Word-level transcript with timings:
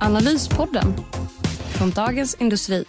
Analyspodden 0.00 0.94
från 1.72 1.90
Dagens 1.90 2.34
Industri. 2.34 2.84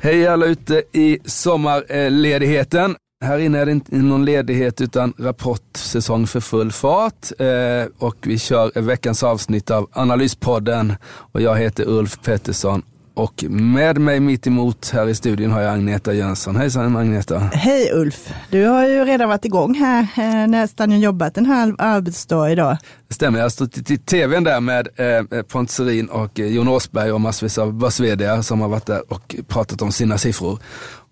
Hej 0.00 0.26
alla 0.26 0.46
ute 0.46 0.82
i 0.92 1.18
sommarledigheten. 1.24 2.96
Här 3.24 3.38
inne 3.38 3.58
är 3.58 3.66
det 3.66 3.72
inte 3.72 3.96
någon 3.96 4.24
ledighet 4.24 4.80
utan 4.80 5.14
rapportsäsong 5.18 6.26
för 6.26 6.40
full 6.40 6.72
fart. 6.72 7.32
Eh, 7.38 7.86
och 7.98 8.16
vi 8.20 8.38
kör 8.38 8.80
veckans 8.80 9.22
avsnitt 9.22 9.70
av 9.70 9.88
Analyspodden. 9.92 10.94
Och 11.04 11.40
jag 11.40 11.56
heter 11.56 11.88
Ulf 11.88 12.22
Pettersson 12.22 12.82
och 13.14 13.44
med 13.48 13.98
mig 13.98 14.20
mitt 14.20 14.46
emot 14.46 14.90
här 14.90 15.08
i 15.08 15.14
studion 15.14 15.50
har 15.50 15.60
jag 15.60 15.74
Agneta 15.74 16.12
Jönsson. 16.12 16.56
Hejsan 16.56 16.96
Agneta! 16.96 17.38
Hej 17.38 17.90
Ulf! 17.92 18.28
Du 18.50 18.64
har 18.64 18.86
ju 18.86 19.04
redan 19.04 19.28
varit 19.28 19.44
igång 19.44 19.74
här, 19.74 20.06
eh, 20.16 20.48
nästan 20.48 21.00
jobbat 21.00 21.38
en 21.38 21.46
halv 21.46 21.74
arbetsdag 21.78 22.50
idag. 22.50 22.76
Det 23.08 23.14
stämmer, 23.14 23.38
jag 23.38 23.44
har 23.44 23.50
stått 23.50 23.90
i 23.90 23.98
tvn 23.98 24.44
där 24.44 24.60
med 24.60 24.88
eh, 24.96 25.42
Pontus 25.42 25.76
Serin 25.76 26.08
och 26.08 26.40
eh, 26.40 26.46
Jon 26.46 26.68
Åsberg 26.68 27.12
och 27.12 27.20
massvis 27.20 27.58
av 27.58 27.74
börs 27.74 28.46
som 28.46 28.60
har 28.60 28.68
varit 28.68 28.86
där 28.86 29.12
och 29.12 29.36
pratat 29.48 29.82
om 29.82 29.92
sina 29.92 30.18
siffror. 30.18 30.58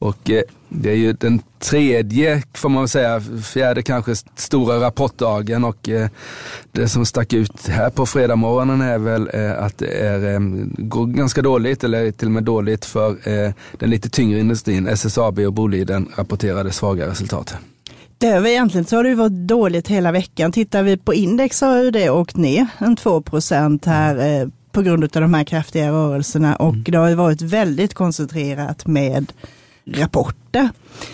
Och 0.02 0.30
eh, 0.30 0.42
det 0.68 0.90
är 0.90 0.94
ju 0.94 1.12
den 1.12 1.42
tredje, 1.58 2.42
får 2.54 2.68
man 2.68 2.88
säga, 2.88 3.20
fjärde 3.44 3.82
kanske 3.82 4.14
stora 4.36 4.80
rapportdagen 4.80 5.64
och 5.64 5.88
eh, 5.88 6.08
det 6.72 6.88
som 6.88 7.06
stack 7.06 7.32
ut 7.32 7.68
här 7.68 7.90
på 7.90 8.06
fredag 8.06 8.36
morgonen 8.36 8.80
är 8.80 8.98
väl 8.98 9.30
eh, 9.32 9.64
att 9.64 9.78
det 9.78 9.86
är, 9.86 10.40
går 10.82 11.06
ganska 11.06 11.42
dåligt 11.42 11.84
eller 11.84 12.10
till 12.10 12.28
och 12.28 12.32
med 12.32 12.44
dåligt 12.44 12.84
för 12.84 13.16
den 13.78 13.90
lite 13.90 14.08
tyngre 14.08 14.40
industrin. 14.40 14.88
SSAB 14.88 15.38
och 15.38 15.52
Boliden 15.52 16.08
rapporterade 16.16 16.72
svaga 16.72 17.06
resultat. 17.06 17.54
Det 18.18 18.26
är 18.26 18.46
egentligen 18.46 18.84
så 18.84 18.96
har 18.96 19.04
det 19.04 19.14
varit 19.14 19.48
dåligt 19.48 19.88
hela 19.88 20.12
veckan. 20.12 20.52
Tittar 20.52 20.82
vi 20.82 20.96
på 20.96 21.14
index 21.14 21.58
så 21.58 21.66
har 21.66 21.90
det 21.90 22.10
åkt 22.10 22.36
ner 22.36 22.66
en 22.78 22.96
2% 22.96 23.86
här 23.86 24.50
på 24.72 24.82
grund 24.82 25.04
av 25.04 25.22
de 25.22 25.34
här 25.34 25.44
kraftiga 25.44 25.92
rörelserna 25.92 26.56
och 26.56 26.74
mm. 26.74 26.84
det 26.84 26.98
har 26.98 27.14
varit 27.14 27.42
väldigt 27.42 27.94
koncentrerat 27.94 28.86
med 28.86 29.32
rapporter. 29.86 30.68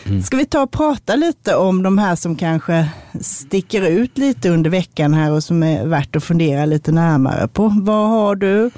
Mm. 0.04 0.22
Ska 0.22 0.36
vi 0.36 0.46
ta 0.46 0.62
och 0.62 0.70
prata 0.70 1.16
lite 1.16 1.54
om 1.54 1.82
de 1.82 1.98
här 1.98 2.16
som 2.16 2.36
kanske 2.36 2.88
sticker 3.20 3.82
ut 3.82 4.18
lite 4.18 4.50
under 4.50 4.70
veckan 4.70 5.14
här 5.14 5.32
och 5.32 5.44
som 5.44 5.62
är 5.62 5.86
värt 5.86 6.16
att 6.16 6.24
fundera 6.24 6.66
lite 6.66 6.92
närmare 6.92 7.48
på. 7.48 7.74
Vad 7.82 8.08
har 8.08 8.36
du? 8.36 8.70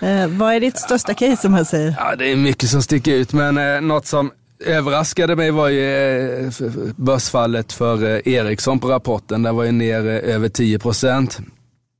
Eh, 0.00 0.28
vad 0.28 0.54
är 0.54 0.60
ditt 0.60 0.78
största 0.78 1.14
case 1.14 1.42
som 1.42 1.54
jag 1.54 1.66
säger? 1.66 1.94
Ja, 1.98 2.16
det 2.16 2.32
är 2.32 2.36
mycket 2.36 2.70
som 2.70 2.82
sticker 2.82 3.12
ut, 3.12 3.32
men 3.32 3.58
eh, 3.58 3.80
något 3.80 4.06
som 4.06 4.30
överraskade 4.64 5.36
mig 5.36 5.50
var 5.50 5.68
ju 5.68 6.44
eh, 6.44 6.52
börsfallet 6.96 7.72
för 7.72 8.04
eh, 8.04 8.34
Ericsson 8.34 8.78
på 8.78 8.88
rapporten. 8.88 9.42
Den 9.42 9.56
var 9.56 9.64
ju 9.64 9.72
ner 9.72 10.06
eh, 10.06 10.34
över 10.34 10.48
10 10.48 10.78
procent. 10.78 11.38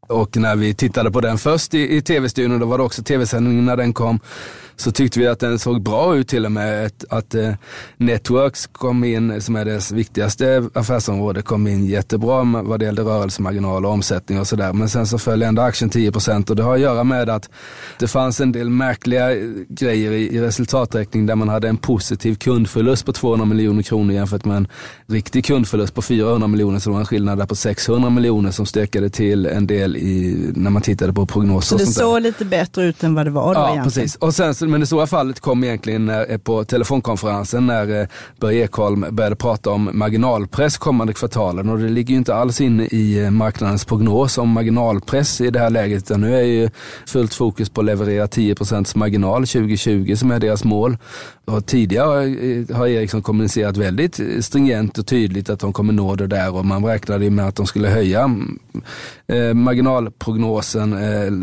Och 0.09 0.37
när 0.37 0.57
vi 0.57 0.75
tittade 0.75 1.11
på 1.11 1.21
den 1.21 1.39
först 1.39 1.75
i, 1.75 1.97
i 1.97 2.03
tv-studion, 2.03 2.61
då 2.61 2.67
var 2.67 2.79
det 2.79 2.85
också 2.85 3.03
tv-sändningen 3.03 3.65
när 3.65 3.77
den 3.77 3.93
kom, 3.93 4.21
så 4.77 4.91
tyckte 4.93 5.19
vi 5.21 5.27
att 5.27 5.41
den 5.41 5.59
såg 5.59 5.83
bra 5.83 6.17
ut 6.17 6.29
till 6.29 6.45
och 6.45 6.53
med. 6.53 6.87
Att, 6.87 7.05
att 7.11 7.35
eh, 7.35 7.51
Networks 7.97 8.67
kom 8.67 9.05
in, 9.05 9.41
som 9.41 9.57
är 9.57 9.65
dess 9.65 9.93
viktigaste 9.93 10.69
affärsområde, 10.75 11.43
kom 11.43 11.67
in 11.67 11.87
jättebra 11.87 12.63
vad 12.65 12.79
det 12.81 12.85
gällde 12.85 13.03
rörelsemarginal 13.03 13.87
och 13.87 13.93
omsättning 13.93 14.41
och 14.41 14.47
sådär. 14.47 14.73
Men 14.73 14.89
sen 14.89 15.07
så 15.07 15.19
föll 15.19 15.43
ändå 15.43 15.63
aktien 15.63 15.91
10% 15.91 16.51
och 16.51 16.57
det 16.57 16.63
har 16.63 16.75
att 16.75 16.81
göra 16.81 17.05
med 17.05 17.29
att 17.31 17.51
det 17.99 18.07
fanns 18.09 18.41
en 18.41 18.53
del 18.53 18.71
märkliga 18.71 19.33
eh, 19.37 19.49
grejer 19.69 20.13
i, 20.13 20.37
i 20.37 20.41
resultaträkning 20.41 21.27
där 21.27 21.35
man 21.35 21.49
hade 21.49 21.69
en 21.69 21.77
positiv 21.77 22.35
kundförlust 22.35 23.07
på 23.07 23.13
200 23.13 23.47
miljoner 23.47 23.83
kronor 23.83 24.15
jämfört 24.15 24.45
med 24.45 24.57
en 24.57 24.69
riktig 25.07 25.45
kundförlust 25.45 25.95
på 25.95 26.03
400 26.03 26.49
miljoner. 26.49 26.79
Så 26.79 26.91
det 26.91 26.93
var 26.95 27.01
en 27.01 27.07
skillnad 27.07 27.39
där 27.39 27.47
på 27.47 27.55
600 27.55 28.11
miljoner 28.11 28.51
som 28.51 28.67
stökade 28.67 29.11
till 29.11 29.47
en 29.47 29.67
del 29.67 29.97
i, 29.97 30.37
när 30.55 30.71
man 30.71 30.83
tittade 30.83 31.13
på 31.13 31.27
prognoser. 31.27 31.79
Så 31.79 31.85
det 31.85 31.91
såg 31.91 32.23
lite 32.23 32.45
bättre 32.45 32.85
ut 32.85 33.03
än 33.03 33.15
vad 33.15 33.27
det 33.27 33.31
var 33.31 33.55
då 33.55 33.61
Ja, 33.61 33.73
egentligen. 33.73 33.85
precis. 33.85 34.17
Och 34.17 34.35
sen 34.35 34.55
men 34.69 34.81
det 34.81 34.87
stora 34.87 35.07
fallet 35.07 35.41
kom 35.41 35.65
egentligen 35.65 36.07
när, 36.07 36.39
på 36.39 36.65
telefonkonferensen 36.65 37.67
när 37.67 38.01
eh, 38.01 38.07
Börje 38.41 38.65
Ekholm 38.65 39.07
började 39.11 39.37
prata 39.37 39.71
om 39.71 39.91
marginalpress 39.93 40.79
kommande 40.79 41.13
kvartalen 41.13 41.69
och 41.69 41.79
det 41.79 41.89
ligger 41.89 42.11
ju 42.11 42.19
inte 42.19 42.35
alls 42.35 42.61
inne 42.61 42.85
i 42.85 43.25
eh, 43.25 43.31
marknadens 43.31 43.85
prognos 43.85 44.39
om 44.39 44.49
marginalpress 44.49 45.41
i 45.41 45.51
det 45.51 45.59
här 45.59 45.71
läget 45.71 46.03
utan 46.03 46.21
nu 46.21 46.37
är 46.37 46.43
ju 46.43 46.71
fullt 47.07 47.35
fokus 47.35 47.69
på 47.69 47.81
att 47.81 47.85
leverera 47.85 48.27
10% 48.27 48.99
marginal 48.99 49.47
2020 49.47 50.15
som 50.17 50.31
är 50.31 50.41
deras 50.41 50.65
mål. 50.65 50.97
Och 51.45 51.67
tidigare 51.67 52.15
har 52.75 52.87
Ericsson 52.87 53.23
kommunicerat 53.23 53.77
väldigt 53.77 54.21
stringent 54.41 54.99
och 54.99 55.07
tydligt 55.07 55.51
att 55.51 55.61
de 55.61 55.73
kommer 55.73 55.93
nå 55.93 56.15
det 56.15 56.27
där 56.27 56.55
och 56.55 56.65
man 56.65 56.85
räknade 56.85 57.25
ju 57.25 57.31
med 57.31 57.49
att 57.49 57.57
de 57.57 57.67
skulle 57.67 57.89
höja 57.89 58.21
mm, 58.21 58.59
marginalprognosen, 59.63 60.91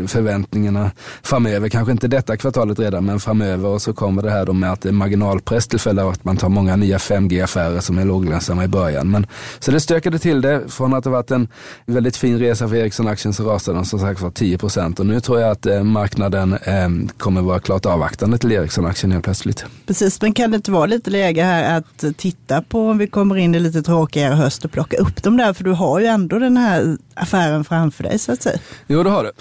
förväntningarna 0.08 0.92
framöver. 1.24 1.70
Kanske 1.70 1.92
inte 1.92 2.08
detta 2.08 2.38
kvartalet 2.38 2.80
redan 2.80 3.06
men 3.14 3.20
framöver 3.20 3.70
och 3.70 3.82
så 3.82 3.94
kommer 3.94 4.22
det 4.22 4.32
här 4.32 4.46
då 4.46 4.54
med 4.54 4.72
att 4.72 4.82
det 4.82 4.90
är 4.90 4.94
marginalpress 4.94 5.68
till 5.68 5.80
följd 5.80 6.00
av 6.00 6.10
att 6.10 6.24
man 6.24 6.38
tar 6.38 6.50
många 6.50 6.76
nya 6.76 6.98
5G-affärer 6.98 7.80
som 7.80 7.98
är 7.98 8.06
låglönsamma 8.06 8.64
i 8.64 8.68
början. 8.68 9.12
Men, 9.12 9.28
så 9.60 9.72
det 9.72 9.80
stökade 9.80 10.20
till 10.20 10.42
det 10.42 10.62
från 10.68 10.94
att 10.94 11.04
det 11.04 11.10
varit 11.10 11.32
en 11.32 11.48
väldigt 11.86 12.18
fin 12.18 12.40
resa 12.40 12.68
för 12.68 12.76
Ericsson-aktien 12.76 13.34
så 13.34 13.44
rasade 13.44 13.78
den 13.78 13.86
som 13.86 14.00
sagt 14.00 14.22
var 14.22 14.32
10 14.32 14.58
och 15.00 15.06
nu 15.06 15.20
tror 15.20 15.40
jag 15.40 15.52
att 15.52 15.66
eh, 15.66 15.84
marknaden 15.84 16.54
eh, 16.54 16.90
kommer 17.18 17.42
vara 17.42 17.60
klart 17.60 17.86
avvaktande 17.86 18.38
till 18.38 18.52
Ericsson-aktien 18.52 19.12
helt 19.12 19.24
plötsligt. 19.24 19.66
Precis, 19.88 20.22
men 20.22 20.34
kan 20.34 20.52
det 20.52 20.56
inte 20.56 20.72
vara 20.72 20.86
lite 20.86 21.10
läge 21.10 21.44
här 21.44 21.78
att 21.78 22.18
titta 22.18 22.62
på 22.62 22.90
om 22.90 22.98
vi 22.98 23.08
kommer 23.08 23.36
in 23.36 23.56
i 23.56 23.60
lite 23.60 23.82
tråkigare 23.82 24.36
höst 24.36 24.66
och 24.66 24.72
plocka 24.72 24.98
upp 24.98 25.24
dem 25.24 25.38
där? 25.38 25.54
För 25.54 25.64
du 25.64 25.72
har 25.72 26.00
ju 26.00 26.06
ändå 26.06 26.40
den 26.40 26.58
här 26.58 26.98
affären 27.14 27.64
framför 27.64 28.04
dig 28.04 28.20
så 28.20 28.32
att 28.32 28.42
säga. 28.42 28.60
Jo, 28.88 29.04
det 29.04 29.10
har 29.10 29.24
du. 29.24 29.32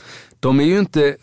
De 0.40 0.60
är 0.60 0.64
ju 0.64 0.78
inte 0.78 1.16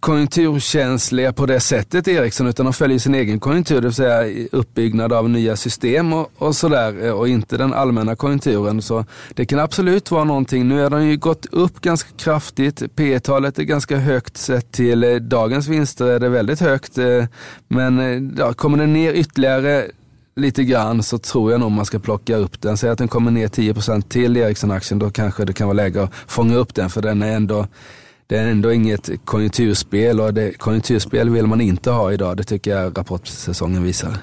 konjunkturkänsliga 0.00 1.32
på 1.32 1.46
det 1.46 1.60
sättet 1.60 2.08
Ericsson 2.08 2.46
utan 2.46 2.66
de 2.66 2.72
följer 2.72 2.98
sin 2.98 3.14
egen 3.14 3.40
konjunktur, 3.40 3.74
det 3.74 3.86
vill 3.86 3.94
säga 3.94 4.46
uppbyggnad 4.52 5.12
av 5.12 5.30
nya 5.30 5.56
system 5.56 6.12
och, 6.12 6.30
och 6.38 6.56
sådär 6.56 7.06
eh, 7.06 7.12
och 7.12 7.28
inte 7.28 7.56
den 7.56 7.74
allmänna 7.74 8.16
konjunkturen. 8.16 8.82
Så 8.82 9.04
det 9.34 9.46
kan 9.46 9.58
absolut 9.58 10.10
vara 10.10 10.24
någonting. 10.24 10.68
Nu 10.68 10.82
har 10.82 10.90
de 10.90 11.06
ju 11.06 11.16
gått 11.16 11.46
upp 11.46 11.80
ganska 11.80 12.10
kraftigt. 12.16 12.82
P 12.96 13.20
talet 13.20 13.58
är 13.58 13.62
ganska 13.62 13.96
högt 13.96 14.36
sett 14.36 14.72
till 14.72 15.04
eh, 15.04 15.14
dagens 15.14 15.68
vinster 15.68 16.06
är 16.06 16.20
det 16.20 16.28
väldigt 16.28 16.60
högt. 16.60 16.98
Eh, 16.98 17.24
men 17.68 18.34
ja, 18.38 18.52
kommer 18.52 18.78
den 18.78 18.92
ner 18.92 19.12
ytterligare 19.12 19.86
lite 20.36 20.64
grann 20.64 21.02
så 21.02 21.18
tror 21.18 21.50
jag 21.50 21.60
nog 21.60 21.70
man 21.70 21.84
ska 21.84 21.98
plocka 21.98 22.36
upp 22.36 22.60
den. 22.60 22.76
Säg 22.76 22.90
att 22.90 22.98
den 22.98 23.08
kommer 23.08 23.30
ner 23.30 23.48
10% 23.48 24.02
till 24.02 24.36
Ericsson-aktien, 24.36 24.98
då 24.98 25.10
kanske 25.10 25.44
det 25.44 25.52
kan 25.52 25.66
vara 25.66 25.76
läge 25.76 26.02
att 26.02 26.14
fånga 26.26 26.56
upp 26.56 26.74
den 26.74 26.90
för 26.90 27.02
den 27.02 27.22
är 27.22 27.36
ändå 27.36 27.66
det 28.28 28.36
är 28.36 28.46
ändå 28.46 28.72
inget 28.72 29.10
konjunkturspel 29.24 30.20
och 30.20 30.34
det, 30.34 30.58
konjunkturspel 30.58 31.30
vill 31.30 31.46
man 31.46 31.60
inte 31.60 31.90
ha 31.90 32.12
idag. 32.12 32.36
Det 32.36 32.44
tycker 32.44 32.70
jag 32.76 32.98
rapportsäsongen 32.98 33.82
visar. 33.82 34.16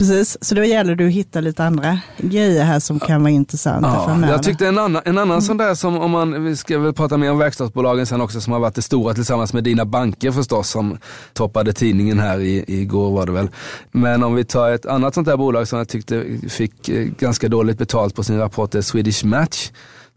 Precis, 0.00 0.38
så 0.40 0.54
då 0.54 0.64
gäller 0.64 0.94
det 0.94 1.06
att 1.06 1.12
hitta 1.12 1.40
lite 1.40 1.64
andra 1.64 1.98
grejer 2.18 2.64
här 2.64 2.80
som 2.80 3.00
kan 3.00 3.22
vara 3.22 3.30
intressanta 3.30 3.88
ja, 3.88 4.04
framöver. 4.06 4.32
Jag 4.32 4.42
tyckte 4.42 4.68
en 4.68 4.78
annan, 4.78 5.02
en 5.04 5.18
annan 5.18 5.42
sån 5.42 5.56
där 5.56 5.74
som, 5.74 5.98
om 5.98 6.10
man, 6.10 6.44
vi 6.44 6.56
ska 6.56 6.78
väl 6.78 6.92
prata 6.92 7.16
mer 7.16 7.30
om 7.30 7.38
verkstadsbolagen 7.38 8.06
sen 8.06 8.20
också, 8.20 8.40
som 8.40 8.52
har 8.52 8.60
varit 8.60 8.74
det 8.74 8.82
stora 8.82 9.14
tillsammans 9.14 9.52
med 9.52 9.64
dina 9.64 9.84
banker 9.84 10.30
förstås, 10.30 10.70
som 10.70 10.98
toppade 11.32 11.72
tidningen 11.72 12.18
här 12.18 12.40
i, 12.40 12.64
igår 12.66 13.10
var 13.10 13.26
det 13.26 13.32
väl. 13.32 13.48
Men 13.92 14.22
om 14.22 14.34
vi 14.34 14.44
tar 14.44 14.70
ett 14.70 14.86
annat 14.86 15.14
sånt 15.14 15.26
där 15.26 15.36
bolag 15.36 15.68
som 15.68 15.78
jag 15.78 15.88
tyckte 15.88 16.24
fick 16.48 16.88
eh, 16.88 17.06
ganska 17.18 17.48
dåligt 17.48 17.78
betalt 17.78 18.14
på 18.14 18.22
sin 18.22 18.38
rapport, 18.38 18.70
det 18.70 18.78
är 18.78 18.82
Swedish 18.82 19.24
Match 19.24 19.70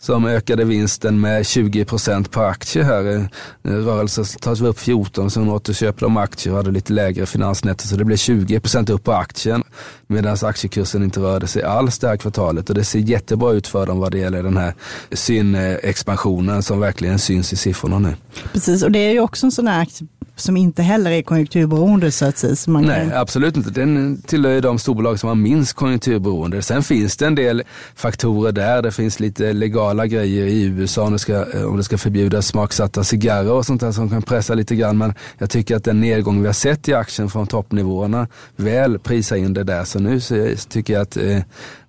som 0.04 0.26
ökade 0.26 0.64
vinsten 0.64 1.22
med 1.22 1.44
20% 1.44 2.30
på 2.30 2.42
aktier 2.42 2.84
här. 2.84 3.30
Eh, 3.64 3.72
rörelsen 3.72 4.26
tas 4.26 4.62
upp 4.62 4.80
14 4.80 5.32
så 5.32 5.40
hon 5.40 5.50
återköpte 5.50 6.06
de 6.06 6.18
aktier 6.18 6.54
och 6.54 6.58
hade 6.58 6.72
lite 6.72 6.94
lägre 6.94 7.26
finansnetto 7.26 7.88
så 7.88 7.96
det 7.96 8.06
blev 8.06 8.18
20 8.18 8.62
upp 8.90 9.04
på 9.04 9.12
aktien. 9.14 9.64
Medan 10.08 10.38
aktiekursen 10.42 11.04
inte 11.04 11.20
rörde 11.20 11.48
sig 11.48 11.64
alls 11.64 12.00
det 12.00 12.08
här 12.08 12.18
kvartalet 12.18 12.70
och 12.70 12.76
det 12.76 12.84
ser 12.84 13.00
jättebra 13.00 13.52
ut 13.52 13.68
för 13.68 13.86
dem 13.86 14.00
vad 14.00 14.12
det 14.12 14.18
gäller 14.18 14.44
den 14.44 14.58
här 14.58 14.74
synexpansionen 15.12 16.64
som 16.64 16.80
verkligen 16.80 17.20
syns 17.20 17.54
i 17.54 17.56
siffrorna 17.56 18.00
nu. 18.00 18.16
Precis 18.54 18.84
och 18.84 18.92
det 18.92 19.00
är 19.00 19.12
ju 19.12 19.20
också 19.20 19.46
en 19.46 19.52
sån 19.52 19.68
här 19.68 19.88
som 20.36 20.58
inte 20.58 20.84
heller 20.84 21.12
är 21.12 21.22
konjunkturberoende 21.22 22.12
så 22.12 22.26
att 22.26 22.38
säga. 22.38 22.56
Så 22.56 22.72
Nej, 22.72 23.10
kan... 23.10 23.20
absolut 23.20 23.58
inte. 23.58 23.70
Den 23.70 24.22
tillhör 24.22 24.62
de 24.62 24.80
storbolag 24.80 25.20
som 25.20 25.28
har 25.28 25.36
minst 25.36 25.74
konjunkturberoende. 25.74 26.62
Sen 26.62 26.84
finns 26.84 27.18
det 27.18 27.28
en 27.28 27.36
del 27.36 27.64
faktorer 27.96 28.52
där. 28.52 28.82
Det 28.82 28.92
finns 28.92 29.20
lite 29.20 29.54
legala 29.54 30.08
grejer 30.08 30.46
i 30.46 30.64
USA 30.64 31.04
om 31.04 31.12
det 31.12 31.20
ska, 31.20 31.46
om 31.68 31.78
det 31.78 31.84
ska 31.84 31.98
förbjudas 31.98 32.48
smaksatta 32.48 33.04
cigarrer 33.04 33.52
och 33.52 33.66
sånt 33.66 33.82
där 33.82 33.92
som 33.92 34.10
kan 34.10 34.22
pressa 34.22 34.54
lite 34.54 34.76
grann. 34.76 34.98
Men 34.98 35.14
jag 35.38 35.50
tycker 35.50 35.76
att 35.76 35.84
den 35.84 36.00
nedgång 36.00 36.42
vi 36.42 36.48
har 36.48 36.54
sett 36.54 36.88
i 36.88 36.94
aktien 36.94 37.30
från 37.30 37.48
toppnivåerna 37.48 38.28
väl 38.56 39.00
prisar 39.00 39.36
in 39.36 39.54
det 39.54 39.64
där. 39.64 39.84
Så 39.84 40.00
nu 40.00 40.20
så 40.20 40.56
tycker 40.70 40.94
jag 40.94 41.02
att 41.02 41.18
eh, 41.18 41.40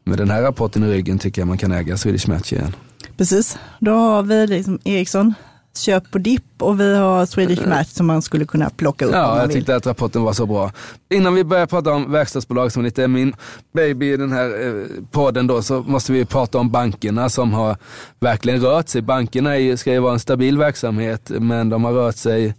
med 0.05 0.19
den 0.19 0.31
här 0.31 0.43
rapporten 0.43 0.85
i 0.85 0.87
ryggen 0.87 1.19
tycker 1.19 1.41
jag 1.41 1.49
man 1.49 1.58
kan 1.58 1.73
äga 1.73 1.96
Swedish 1.96 2.29
Match 2.29 2.52
igen. 2.52 2.75
Precis, 3.17 3.58
då 3.81 3.91
har 3.91 4.23
vi 4.23 4.46
liksom 4.46 4.79
Ericsson, 4.85 5.35
köp 5.79 6.11
på 6.11 6.19
dipp 6.19 6.62
och 6.62 6.81
vi 6.81 6.97
har 6.97 7.26
Swedish 7.26 7.69
Match 7.69 7.88
som 7.88 8.06
man 8.06 8.23
skulle 8.23 8.44
kunna 8.44 8.71
plocka 8.71 9.05
upp. 9.05 9.12
Ja, 9.12 9.41
jag 9.41 9.53
tyckte 9.53 9.76
att 9.76 9.87
rapporten 9.87 10.23
var 10.23 10.32
så 10.32 10.47
bra. 10.47 10.73
Innan 11.11 11.35
vi 11.35 11.44
börjar 11.44 11.67
prata 11.67 11.93
om 11.93 12.12
verkstadsbolag 12.12 12.73
som 12.73 12.82
lite 12.85 13.03
är 13.03 13.09
min 13.09 13.35
baby 13.75 14.12
i 14.12 14.17
den 14.17 14.32
här 14.32 14.67
eh, 14.67 15.05
podden 15.11 15.47
då 15.47 15.62
så 15.62 15.82
måste 15.82 16.12
vi 16.12 16.25
prata 16.25 16.59
om 16.59 16.71
bankerna 16.71 17.29
som 17.29 17.53
har 17.53 17.76
verkligen 18.21 18.61
rört 18.61 18.88
sig. 18.88 19.03
Bankerna 19.03 19.59
är, 19.59 19.76
ska 19.76 19.93
ju 19.93 19.99
vara 19.99 20.12
en 20.12 20.21
stabil 20.21 20.59
verksamhet 20.59 21.31
men 21.38 21.69
de 21.69 21.85
har 21.85 21.93
rört 21.93 22.17
sig 22.17 22.55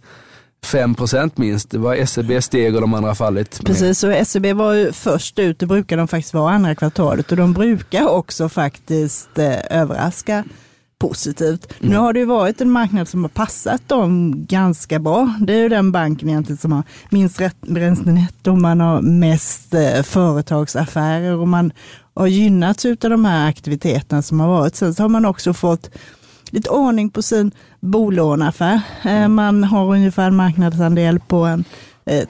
5% 0.64 1.30
minst. 1.34 1.70
Det 1.70 1.78
var 1.78 2.04
SEB 2.04 2.42
steg 2.42 2.74
och 2.74 2.80
de 2.80 2.94
andra 2.94 3.14
fallit. 3.14 3.60
Precis, 3.64 4.04
och 4.04 4.26
SEB 4.26 4.46
var 4.46 4.72
ju 4.72 4.92
först 4.92 5.38
ut. 5.38 5.58
Det 5.58 5.66
brukar 5.66 5.96
de 5.96 6.08
faktiskt 6.08 6.34
vara 6.34 6.52
andra 6.52 6.74
kvartalet 6.74 7.30
och 7.30 7.36
de 7.36 7.52
brukar 7.52 8.08
också 8.08 8.48
faktiskt 8.48 9.38
eh, 9.38 9.80
överraska 9.80 10.44
positivt. 10.98 11.72
Mm. 11.80 11.92
Nu 11.92 11.98
har 11.98 12.12
det 12.12 12.18
ju 12.18 12.24
varit 12.26 12.60
en 12.60 12.70
marknad 12.70 13.08
som 13.08 13.24
har 13.24 13.28
passat 13.28 13.88
dem 13.88 14.34
ganska 14.46 14.98
bra. 14.98 15.34
Det 15.40 15.54
är 15.54 15.58
ju 15.58 15.68
den 15.68 15.92
banken 15.92 16.28
egentligen 16.28 16.58
som 16.58 16.72
har 16.72 16.82
minst 17.10 17.40
bränslenetto, 17.60 18.56
man 18.56 18.80
har 18.80 19.00
mest 19.00 19.74
eh, 19.74 20.02
företagsaffärer 20.02 21.36
och 21.36 21.48
man 21.48 21.72
har 22.14 22.26
gynnats 22.26 22.84
av 22.84 22.96
de 22.96 23.24
här 23.24 23.48
aktiviteterna 23.48 24.22
som 24.22 24.40
har 24.40 24.48
varit. 24.48 24.76
Sen 24.76 24.94
så 24.94 25.02
har 25.02 25.08
man 25.08 25.24
också 25.24 25.54
fått 25.54 25.90
lite 26.50 26.70
ordning 26.70 27.10
på 27.10 27.22
sin 27.22 27.50
bolåneaffär. 27.80 28.80
Eh, 29.02 29.12
mm. 29.12 29.34
Man 29.34 29.64
har 29.64 29.86
ungefär 29.94 30.26
en 30.26 30.36
marknadsandel 30.36 31.20
på 31.20 31.36
en 31.36 31.64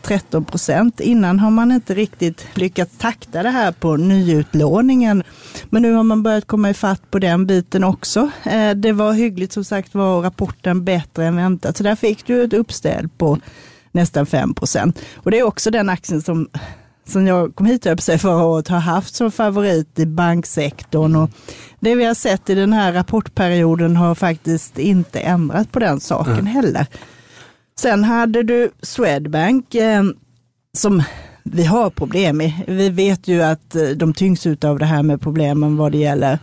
13 0.02 0.42
eh, 0.42 0.46
procent. 0.46 1.00
Innan 1.00 1.38
har 1.38 1.50
man 1.50 1.72
inte 1.72 1.94
riktigt 1.94 2.46
lyckats 2.54 2.98
takta 2.98 3.42
det 3.42 3.50
här 3.50 3.72
på 3.72 3.96
nyutlåningen. 3.96 5.22
Men 5.70 5.82
nu 5.82 5.92
har 5.92 6.02
man 6.02 6.22
börjat 6.22 6.46
komma 6.46 6.70
ifatt 6.70 7.10
på 7.10 7.18
den 7.18 7.46
biten 7.46 7.84
också. 7.84 8.30
Eh, 8.44 8.70
det 8.70 8.92
var 8.92 9.12
hyggligt 9.12 9.52
som 9.52 9.64
sagt 9.64 9.94
var 9.94 10.22
rapporten 10.22 10.84
bättre 10.84 11.26
än 11.26 11.36
väntat. 11.36 11.76
Så 11.76 11.82
där 11.82 11.96
fick 11.96 12.26
du 12.26 12.44
ett 12.44 12.52
uppställ 12.52 13.08
på 13.08 13.38
nästan 13.92 14.26
5 14.26 14.54
procent. 14.54 15.00
Och 15.14 15.30
det 15.30 15.38
är 15.38 15.42
också 15.42 15.70
den 15.70 15.88
aktien 15.88 16.22
som 16.22 16.48
som 17.08 17.26
jag 17.26 17.54
kom 17.54 17.66
hit 17.66 17.86
upp 17.86 18.00
sig 18.00 18.18
förra 18.18 18.44
året 18.44 18.68
har 18.68 18.78
haft 18.78 19.14
som 19.14 19.32
favorit 19.32 19.98
i 19.98 20.06
banksektorn. 20.06 21.16
Och 21.16 21.30
det 21.80 21.94
vi 21.94 22.04
har 22.04 22.14
sett 22.14 22.50
i 22.50 22.54
den 22.54 22.72
här 22.72 22.92
rapportperioden 22.92 23.96
har 23.96 24.14
faktiskt 24.14 24.78
inte 24.78 25.20
ändrat 25.20 25.72
på 25.72 25.78
den 25.78 26.00
saken 26.00 26.32
mm. 26.32 26.46
heller. 26.46 26.86
Sen 27.80 28.04
hade 28.04 28.42
du 28.42 28.70
Swedbank 28.82 29.74
eh, 29.74 30.02
som 30.76 31.02
vi 31.44 31.64
har 31.64 31.90
problem 31.90 32.36
med. 32.36 32.52
Vi 32.66 32.88
vet 32.88 33.28
ju 33.28 33.42
att 33.42 33.74
eh, 33.74 33.82
de 33.82 34.14
tyngs 34.14 34.46
ut 34.46 34.64
av 34.64 34.78
det 34.78 34.84
här 34.84 35.02
med 35.02 35.20
problemen 35.20 35.76
vad 35.76 35.92
det 35.92 35.98
gäller 35.98 36.38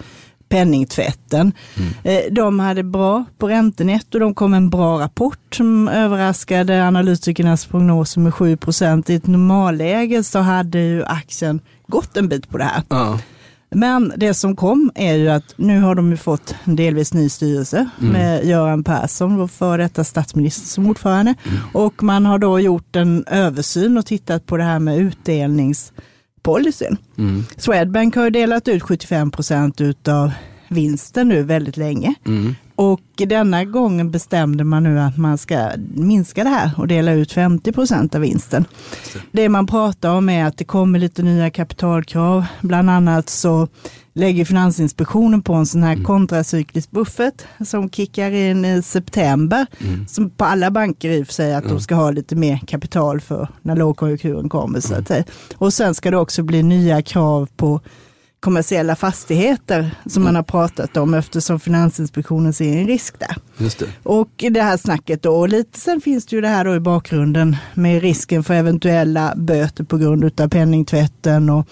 penningtvätten. 0.49 1.51
Mm. 1.77 1.93
Eh, 2.03 2.33
de 2.33 2.59
hade 2.59 2.83
bra 2.83 3.25
på 3.37 3.47
räntenetto. 3.47 4.19
De 4.19 4.35
kom 4.35 4.53
en 4.53 4.69
bra 4.69 4.99
rapport 4.99 5.55
som 5.55 5.87
överraskade 5.87 6.87
analytikernas 6.87 7.65
prognoser 7.65 8.21
med 8.21 8.33
7 8.33 8.57
procent. 8.57 9.09
I 9.09 9.15
ett 9.15 9.27
normalläge 9.27 10.23
så 10.23 10.39
hade 10.39 10.79
ju 10.79 11.03
aktien 11.03 11.59
gått 11.87 12.17
en 12.17 12.27
bit 12.27 12.49
på 12.49 12.57
det 12.57 12.63
här. 12.63 12.83
Uh. 12.93 13.17
Men 13.75 14.13
det 14.17 14.33
som 14.33 14.55
kom 14.55 14.91
är 14.95 15.15
ju 15.15 15.29
att 15.29 15.53
nu 15.55 15.81
har 15.81 15.95
de 15.95 16.11
ju 16.11 16.17
fått 16.17 16.55
en 16.63 16.75
delvis 16.75 17.13
ny 17.13 17.29
styrelse 17.29 17.89
mm. 18.01 18.13
med 18.13 18.45
Göran 18.45 18.83
Persson, 18.83 19.37
vår 19.37 19.47
före 19.47 19.83
detta 19.83 20.03
statsminister 20.03 20.67
som 20.67 20.87
ordförande. 20.87 21.35
Mm. 21.45 21.59
Och 21.73 22.03
man 22.03 22.25
har 22.25 22.39
då 22.39 22.59
gjort 22.59 22.95
en 22.95 23.25
översyn 23.27 23.97
och 23.97 24.05
tittat 24.05 24.45
på 24.45 24.57
det 24.57 24.63
här 24.63 24.79
med 24.79 24.97
utdelningspolicyn. 24.97 26.97
Mm. 27.17 27.43
Swedbank 27.57 28.15
har 28.15 28.23
ju 28.23 28.29
delat 28.29 28.67
ut 28.67 28.83
75 28.83 29.31
procent 29.31 29.81
utav 29.81 30.31
vinsten 30.67 31.29
nu 31.29 31.43
väldigt 31.43 31.77
länge. 31.77 32.13
Mm. 32.25 32.55
Och 32.75 33.01
denna 33.15 33.65
gången 33.65 34.11
bestämde 34.11 34.63
man 34.63 34.83
nu 34.83 34.99
att 34.99 35.17
man 35.17 35.37
ska 35.37 35.71
minska 35.95 36.43
det 36.43 36.49
här 36.49 36.71
och 36.77 36.87
dela 36.87 37.11
ut 37.11 37.31
50 37.31 37.71
procent 37.71 38.15
av 38.15 38.21
vinsten. 38.21 38.65
Det 39.31 39.49
man 39.49 39.67
pratar 39.67 40.09
om 40.09 40.29
är 40.29 40.45
att 40.45 40.57
det 40.57 40.63
kommer 40.63 40.99
lite 40.99 41.23
nya 41.23 41.49
kapitalkrav. 41.49 42.45
Bland 42.61 42.89
annat 42.89 43.29
så 43.29 43.67
lägger 44.13 44.45
Finansinspektionen 44.45 45.41
på 45.41 45.53
en 45.53 45.65
sån 45.65 45.83
här 45.83 45.93
mm. 45.93 46.05
kontracyklisk 46.05 46.91
buffert 46.91 47.41
som 47.65 47.89
kickar 47.89 48.31
in 48.31 48.65
i 48.65 48.81
september. 48.81 49.65
Mm. 49.79 50.07
Som 50.07 50.29
på 50.29 50.45
alla 50.45 50.71
banker 50.71 51.09
i 51.09 51.23
och 51.23 51.27
för 51.27 51.33
sig 51.33 51.53
att 51.53 51.63
mm. 51.63 51.75
de 51.75 51.81
ska 51.81 51.95
ha 51.95 52.11
lite 52.11 52.35
mer 52.35 52.57
kapital 52.67 53.21
för 53.21 53.47
när 53.61 53.75
lågkonjunkturen 53.75 54.49
kommer. 54.49 54.79
Så 54.79 54.95
att 54.95 55.07
säga. 55.07 55.23
Och 55.55 55.73
sen 55.73 55.95
ska 55.95 56.11
det 56.11 56.17
också 56.17 56.43
bli 56.43 56.63
nya 56.63 57.01
krav 57.01 57.49
på 57.55 57.81
kommersiella 58.43 58.95
fastigheter 58.95 59.91
som 60.05 60.23
man 60.23 60.35
har 60.35 60.43
pratat 60.43 60.97
om 60.97 61.13
eftersom 61.13 61.59
Finansinspektionen 61.59 62.53
ser 62.53 62.77
en 62.77 62.87
risk 62.87 63.19
där. 63.19 63.35
Just 63.57 63.79
det. 63.79 63.85
Och 64.03 64.29
det 64.51 64.61
här 64.61 64.77
snacket 64.77 65.21
då, 65.21 65.35
och 65.35 65.49
lite 65.49 65.79
sen 65.79 66.01
finns 66.01 66.25
det 66.25 66.35
ju 66.35 66.41
det 66.41 66.47
här 66.47 66.65
då 66.65 66.75
i 66.75 66.79
bakgrunden 66.79 67.55
med 67.73 68.01
risken 68.01 68.43
för 68.43 68.53
eventuella 68.53 69.33
böter 69.35 69.83
på 69.83 69.97
grund 69.97 70.41
av 70.41 70.47
penningtvätten 70.47 71.49
och 71.49 71.67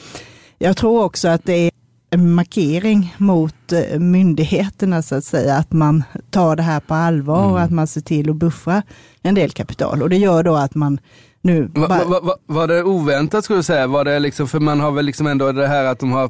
jag 0.58 0.78
tror 0.78 1.04
också 1.04 1.28
att 1.28 1.46
det 1.46 1.54
är 1.54 1.72
en 2.10 2.34
markering 2.34 3.16
mot 3.18 3.72
eh, 3.72 4.00
myndigheterna 4.00 5.02
så 5.02 5.16
att 5.16 5.26
säga, 5.26 5.56
att 5.56 5.72
man 5.72 6.04
tar 6.30 6.56
det 6.56 6.64
här 6.64 6.80
på 6.80 6.94
allvar 6.94 7.42
mm. 7.44 7.52
och 7.52 7.62
att 7.62 7.72
man 7.72 7.88
ser 7.88 8.02
till 8.02 8.30
att 8.30 8.36
buffra 8.36 8.84
en 9.22 9.36
del 9.36 9.52
kapital 9.52 10.02
och 10.02 10.10
det 10.10 10.18
gör 10.18 10.44
då 10.44 10.56
att 10.56 10.76
man 10.76 11.00
nu. 11.42 11.72
Va, 11.74 11.88
va, 11.88 12.20
va, 12.24 12.36
var 12.46 12.68
det 12.68 12.84
oväntat 12.84 13.44
skulle 13.44 13.60
du 13.60 13.64
säga? 13.64 13.88
Var 13.88 14.06
det 14.06 14.20
liksom, 14.20 14.48
för 14.48 14.60
man 14.60 14.80
har 14.80 14.92
väl 14.92 15.06
liksom 15.06 15.28
ändå 15.28 15.52
det 15.52 15.68
här 15.68 15.86
att 15.86 16.00
de 16.00 16.12
har 16.12 16.30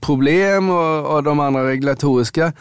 problem 0.00 0.70
och, 0.70 1.14
och 1.14 1.22
de 1.22 1.40
andra 1.40 1.68
regulatoriska. 1.68 2.52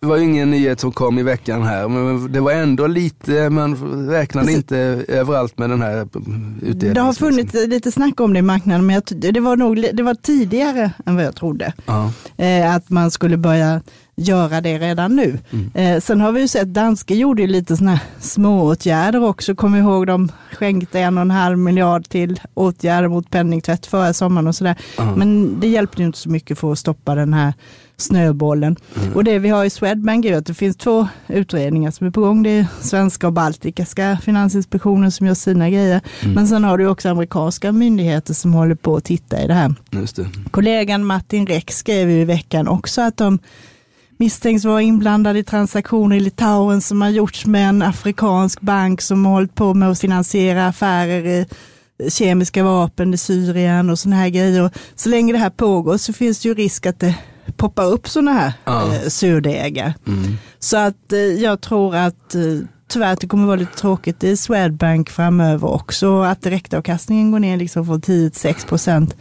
Det 0.00 0.06
var 0.08 0.16
ju 0.16 0.24
ingen 0.24 0.50
nyhet 0.50 0.80
som 0.80 0.92
kom 0.92 1.18
i 1.18 1.22
veckan 1.22 1.62
här, 1.62 1.88
men 1.88 2.32
det 2.32 2.40
var 2.40 2.52
ändå 2.52 2.86
lite, 2.86 3.50
man 3.50 3.76
räknade 4.08 4.46
Precis. 4.46 4.56
inte 4.56 4.76
överallt 5.08 5.58
med 5.58 5.70
den 5.70 5.82
här 5.82 6.02
utdelningen. 6.02 6.94
Det 6.94 7.00
har 7.00 7.12
funnits 7.12 7.54
lite 7.54 7.92
snack 7.92 8.20
om 8.20 8.32
det 8.32 8.38
i 8.38 8.42
marknaden, 8.42 8.86
men 8.86 8.94
jag, 8.94 9.34
det 9.34 9.40
var 9.40 9.56
nog 9.56 9.86
det 9.92 10.02
var 10.02 10.14
tidigare 10.14 10.90
än 11.06 11.16
vad 11.16 11.24
jag 11.24 11.36
trodde. 11.36 11.72
Ja. 11.86 12.12
Eh, 12.36 12.74
att 12.74 12.90
man 12.90 13.10
skulle 13.10 13.36
börja 13.36 13.80
göra 14.16 14.60
det 14.60 14.78
redan 14.78 15.16
nu. 15.16 15.38
Mm. 15.50 15.70
Eh, 15.74 16.00
sen 16.00 16.20
har 16.20 16.32
vi 16.32 16.40
ju 16.40 16.48
sett, 16.48 16.68
Danske 16.68 17.14
gjorde 17.14 17.42
ju 17.42 17.48
lite 17.48 17.76
sådana 17.76 18.00
smååtgärder 18.18 19.24
också. 19.24 19.54
Kom 19.54 19.76
ihåg 19.76 20.06
de 20.06 20.32
skänkte 20.52 21.00
en 21.00 21.18
och 21.18 21.22
en 21.22 21.30
halv 21.30 21.58
miljard 21.58 22.08
till 22.08 22.40
åtgärder 22.54 23.08
mot 23.08 23.30
penningtvätt 23.30 23.86
förra 23.86 24.12
sommaren 24.12 24.46
och 24.46 24.54
sådär. 24.54 24.76
Mm. 24.98 25.14
Men 25.14 25.60
det 25.60 25.68
hjälpte 25.68 26.02
ju 26.02 26.06
inte 26.06 26.18
så 26.18 26.30
mycket 26.30 26.58
för 26.58 26.72
att 26.72 26.78
stoppa 26.78 27.14
den 27.14 27.34
här 27.34 27.52
snöbollen. 27.96 28.76
Mm. 29.02 29.14
Och 29.14 29.24
det 29.24 29.38
vi 29.38 29.48
har 29.48 29.64
i 29.64 29.70
Swedbank 29.70 30.24
är 30.24 30.36
att 30.36 30.46
det 30.46 30.54
finns 30.54 30.76
två 30.76 31.08
utredningar 31.28 31.90
som 31.90 32.06
är 32.06 32.10
på 32.10 32.20
gång. 32.20 32.42
Det 32.42 32.50
är 32.50 32.66
svenska 32.80 33.26
och 33.26 33.32
baltiska 33.32 34.18
finansinspektionen 34.22 35.12
som 35.12 35.26
gör 35.26 35.34
sina 35.34 35.70
grejer. 35.70 36.00
Mm. 36.22 36.34
Men 36.34 36.48
sen 36.48 36.64
har 36.64 36.78
du 36.78 36.86
också 36.86 37.08
amerikanska 37.08 37.72
myndigheter 37.72 38.34
som 38.34 38.54
håller 38.54 38.74
på 38.74 38.96
att 38.96 39.04
titta 39.04 39.42
i 39.42 39.46
det 39.46 39.54
här. 39.54 39.74
Det. 39.90 40.26
Kollegan 40.50 41.04
Martin 41.04 41.46
Rex 41.46 41.76
skrev 41.76 42.10
ju 42.10 42.20
i 42.20 42.24
veckan 42.24 42.68
också 42.68 43.00
att 43.00 43.16
de 43.16 43.38
misstänks 44.18 44.64
vara 44.64 44.82
inblandad 44.82 45.36
i 45.36 45.44
transaktioner 45.44 46.16
i 46.16 46.20
Litauen 46.20 46.80
som 46.80 47.02
har 47.02 47.08
gjorts 47.08 47.46
med 47.46 47.68
en 47.68 47.82
afrikansk 47.82 48.60
bank 48.60 49.00
som 49.00 49.24
har 49.24 49.32
hållit 49.32 49.54
på 49.54 49.74
med 49.74 49.90
att 49.90 50.00
finansiera 50.00 50.66
affärer 50.66 51.26
i 51.26 51.46
kemiska 52.10 52.64
vapen 52.64 53.14
i 53.14 53.16
Syrien 53.16 53.90
och 53.90 53.98
sådana 53.98 54.16
här 54.16 54.28
grejer. 54.28 54.62
Och 54.62 54.72
så 54.94 55.08
länge 55.08 55.32
det 55.32 55.38
här 55.38 55.50
pågår 55.50 55.96
så 55.96 56.12
finns 56.12 56.40
det 56.40 56.48
ju 56.48 56.54
risk 56.54 56.86
att 56.86 57.00
det 57.00 57.14
poppar 57.56 57.84
upp 57.84 58.08
sådana 58.08 58.32
här 58.32 58.52
ja. 58.64 58.94
eh, 58.94 59.08
surdegar. 59.08 59.94
Mm. 60.06 60.36
Så 60.58 60.76
att 60.76 61.12
eh, 61.12 61.18
jag 61.18 61.60
tror 61.60 61.96
att 61.96 62.34
eh, 62.34 62.42
tyvärr 62.88 63.12
att 63.12 63.20
det 63.20 63.26
kommer 63.26 63.46
vara 63.46 63.56
lite 63.56 63.76
tråkigt 63.76 64.24
i 64.24 64.36
Swedbank 64.36 65.10
framöver 65.10 65.70
också. 65.70 66.20
Att 66.22 66.42
direktavkastningen 66.42 67.32
går 67.32 67.38
ner 67.38 67.56
liksom 67.56 67.86
från 67.86 68.00
10 68.00 68.30
till 68.30 68.40
6 68.40 68.64
procent 68.64 69.16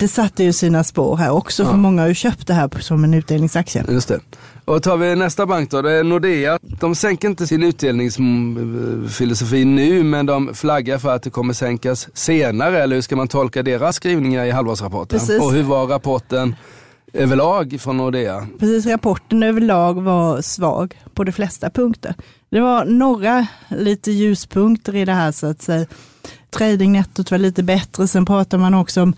det 0.00 0.08
satte 0.08 0.44
ju 0.44 0.52
sina 0.52 0.84
spår 0.84 1.16
här 1.16 1.30
också, 1.30 1.64
för 1.64 1.76
många 1.76 2.02
har 2.02 2.08
ju 2.08 2.14
köpt 2.14 2.46
det 2.46 2.54
här 2.54 2.70
som 2.80 3.04
en 3.04 3.14
utdelningsaktie. 3.14 3.84
Just 3.88 4.08
det. 4.08 4.20
Och 4.64 4.82
tar 4.82 4.96
vi 4.96 5.16
nästa 5.16 5.46
bank 5.46 5.70
då, 5.70 5.82
det 5.82 5.92
är 5.92 6.04
Nordea. 6.04 6.58
De 6.62 6.94
sänker 6.94 7.28
inte 7.28 7.46
sin 7.46 7.62
utdelningsfilosofi 7.62 9.64
nu, 9.64 10.02
men 10.02 10.26
de 10.26 10.54
flaggar 10.54 10.98
för 10.98 11.14
att 11.14 11.22
det 11.22 11.30
kommer 11.30 11.52
sänkas 11.52 12.08
senare. 12.14 12.82
Eller 12.82 12.96
hur 12.96 13.02
ska 13.02 13.16
man 13.16 13.28
tolka 13.28 13.62
deras 13.62 13.96
skrivningar 13.96 14.44
i 14.44 14.50
halvårsrapporten? 14.50 15.18
Precis. 15.18 15.42
Och 15.42 15.52
hur 15.52 15.62
var 15.62 15.86
rapporten? 15.86 16.54
överlag 17.12 17.76
från 17.80 17.96
Nordea? 17.96 18.46
Precis, 18.58 18.86
rapporten 18.86 19.42
överlag 19.42 20.02
var 20.02 20.42
svag 20.42 20.98
på 21.14 21.24
de 21.24 21.32
flesta 21.32 21.70
punkter. 21.70 22.14
Det 22.50 22.60
var 22.60 22.84
några 22.84 23.46
lite 23.68 24.12
ljuspunkter 24.12 24.96
i 24.96 25.04
det 25.04 25.12
här 25.12 25.32
så 25.32 25.46
att 25.46 25.62
säga. 25.62 25.86
Tradingnettot 26.50 27.30
var 27.30 27.38
lite 27.38 27.62
bättre, 27.62 28.08
sen 28.08 28.26
pratar 28.26 28.58
man 28.58 28.74
också 28.74 29.02
om 29.02 29.14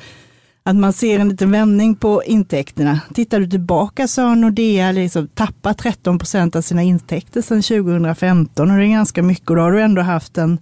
att 0.64 0.76
man 0.76 0.92
ser 0.92 1.18
en 1.18 1.28
liten 1.28 1.50
vändning 1.50 1.94
på 1.94 2.22
intäkterna. 2.24 3.00
Tittar 3.14 3.40
du 3.40 3.46
tillbaka 3.46 4.08
så 4.08 4.22
har 4.22 4.36
Nordea 4.36 4.92
liksom 4.92 5.28
tappat 5.28 5.78
13 5.78 6.18
procent 6.18 6.56
av 6.56 6.62
sina 6.62 6.82
intäkter 6.82 7.42
sedan 7.42 7.62
2015 7.62 8.70
och 8.70 8.76
det 8.76 8.86
är 8.86 8.88
ganska 8.88 9.22
mycket 9.22 9.50
och 9.50 9.56
då 9.56 9.62
har 9.62 9.72
du 9.72 9.82
ändå 9.82 10.02
haft 10.02 10.38
en 10.38 10.58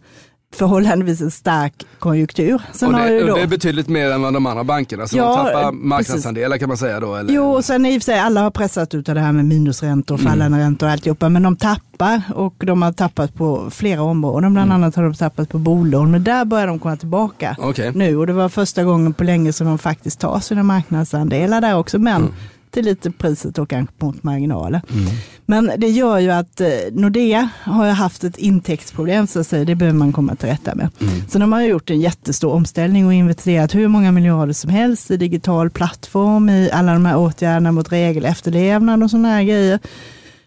förhållandevis 0.55 1.21
en 1.21 1.31
stark 1.31 1.75
konjunktur. 1.99 2.63
Sen 2.73 2.95
och, 2.95 3.01
det, 3.01 3.21
då... 3.21 3.33
och 3.33 3.39
det 3.39 3.43
är 3.43 3.47
betydligt 3.47 3.89
mer 3.89 4.11
än 4.11 4.23
vad 4.23 4.35
de 4.35 4.47
andra 4.47 4.65
bankerna, 4.65 5.07
så 5.07 5.17
ja, 5.17 5.37
de 5.37 5.53
tappar 5.53 5.73
marknadsandelar 5.73 6.49
precis. 6.49 6.61
kan 6.61 6.69
man 6.69 6.77
säga 6.77 7.01
då? 7.01 7.15
Eller? 7.15 7.35
Jo, 7.35 7.51
och 7.51 7.65
sen 7.65 7.87
i 7.87 7.99
och 7.99 8.03
för 8.03 8.05
sig 8.05 8.19
alla 8.19 8.41
har 8.41 8.51
pressat 8.51 8.95
ut 8.95 9.09
av 9.09 9.15
det 9.15 9.21
här 9.21 9.33
med 9.33 9.45
minusräntor 9.45 10.15
och 10.15 10.21
fallande 10.21 10.47
mm. 10.47 10.61
räntor 10.61 10.87
och 10.87 10.93
alltihopa, 10.93 11.29
men 11.29 11.43
de 11.43 11.57
tappar 11.57 12.23
och 12.35 12.55
de 12.59 12.83
har 12.83 12.93
tappat 12.93 13.35
på 13.35 13.71
flera 13.71 14.03
områden, 14.03 14.53
bland 14.53 14.71
mm. 14.71 14.83
annat 14.83 14.97
har 14.97 15.03
de 15.03 15.15
tappat 15.15 15.49
på 15.49 15.59
bolån, 15.59 16.11
men 16.11 16.25
där 16.25 16.45
börjar 16.45 16.67
de 16.67 16.79
komma 16.79 16.97
tillbaka 16.97 17.57
okay. 17.59 17.93
nu 17.95 18.17
och 18.17 18.27
det 18.27 18.33
var 18.33 18.49
första 18.49 18.85
gången 18.85 19.15
på 19.15 19.25
länge 19.25 19.53
som 19.53 19.67
de 19.67 19.79
faktiskt 19.79 20.21
tar 20.21 20.41
sina 20.41 20.63
marknadsandelar 20.63 21.61
där 21.61 21.77
också, 21.77 21.99
men 21.99 22.17
mm 22.23 22.33
till 22.71 22.85
lite 22.85 23.11
priset 23.11 23.59
och 23.59 23.71
kanske 23.71 23.95
mot 23.99 24.23
marginaler. 24.23 24.83
Mm. 24.93 25.13
Men 25.47 25.73
det 25.79 25.89
gör 25.89 26.19
ju 26.19 26.31
att 26.31 26.61
eh, 26.61 26.69
Nordea 26.93 27.49
har 27.63 27.89
haft 27.91 28.25
ett 28.25 28.39
intäktsproblem, 28.39 29.27
så 29.27 29.41
att 29.41 29.47
säga. 29.47 29.65
det 29.65 29.75
behöver 29.75 29.99
man 29.99 30.13
komma 30.13 30.35
till 30.35 30.49
rätta 30.49 30.75
med. 30.75 30.89
Mm. 31.01 31.29
Så 31.29 31.39
de 31.39 31.53
har 31.53 31.63
gjort 31.63 31.91
en 31.91 32.01
jättestor 32.01 32.53
omställning 32.53 33.07
och 33.07 33.15
investerat 33.15 33.75
hur 33.75 33.89
många 33.89 34.13
miljarder 34.13 34.53
som 34.53 34.71
helst 34.71 35.11
i 35.11 35.17
digital 35.17 35.71
plattform, 35.71 36.49
i 36.49 36.71
alla 36.71 36.93
de 36.93 37.07
här 37.07 37.17
åtgärderna 37.17 37.73
mot 37.73 37.93
regelefterlevnad 37.93 39.03
och 39.03 39.11
sådana 39.11 39.29
här 39.29 39.43
grejer. 39.43 39.79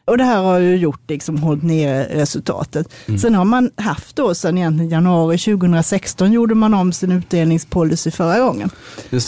Och 0.05 0.17
det 0.17 0.23
här 0.23 0.41
har 0.41 0.59
ju 0.59 0.75
gjort, 0.75 1.09
liksom 1.09 1.37
hållit 1.37 1.63
ner 1.63 2.05
resultatet. 2.05 2.87
Mm. 3.07 3.19
Sen 3.19 3.35
har 3.35 3.45
man 3.45 3.71
haft 3.75 4.15
då, 4.15 4.35
sedan 4.35 4.57
egentligen 4.57 4.89
januari 4.89 5.37
2016 5.37 6.31
gjorde 6.31 6.55
man 6.55 6.73
om 6.73 6.93
sin 6.93 7.11
utdelningspolicy 7.11 8.11
förra 8.11 8.39
gången. 8.39 8.69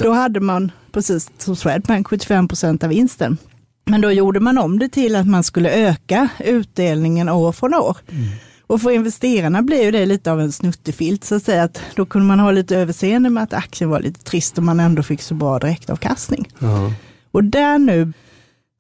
Då 0.02 0.12
hade 0.12 0.40
man, 0.40 0.72
precis 0.92 1.32
som 1.38 1.56
Swedbank, 1.56 2.08
75 2.08 2.48
procent 2.48 2.84
av 2.84 2.90
vinsten. 2.90 3.38
Men 3.86 4.02
då 4.02 4.12
gjorde 4.12 4.40
man 4.40 4.58
om 4.58 4.80
det 4.80 4.90
till 4.90 5.16
att 5.16 5.28
man 5.28 5.44
skulle 5.44 5.90
öka 5.90 6.28
utdelningen 6.40 7.30
år 7.30 7.52
från 7.52 7.74
år. 7.74 7.98
Mm. 8.10 8.24
Och 8.68 8.82
för 8.82 8.92
investerarna 8.92 9.62
blev 9.62 9.92
det 9.92 10.06
lite 10.06 10.32
av 10.32 10.42
en 10.42 10.52
snuttefilt, 10.52 11.24
så 11.24 11.36
att 11.36 11.44
säga. 11.44 11.64
Att 11.64 11.82
då 11.96 12.06
kunde 12.06 12.28
man 12.28 12.40
ha 12.40 12.52
lite 12.52 12.78
överseende 12.78 13.30
med 13.30 13.44
att 13.44 13.54
aktien 13.54 13.90
var 13.90 14.00
lite 14.00 14.24
trist 14.24 14.58
och 14.58 14.64
man 14.64 14.80
ändå 14.80 15.04
fick 15.04 15.22
så 15.22 15.34
bra 15.34 15.60
direktavkastning. 15.60 16.48
Uh 16.64 16.70
-huh. 16.70 16.92
Och 17.32 17.44
där 17.44 17.80
nu 17.80 18.14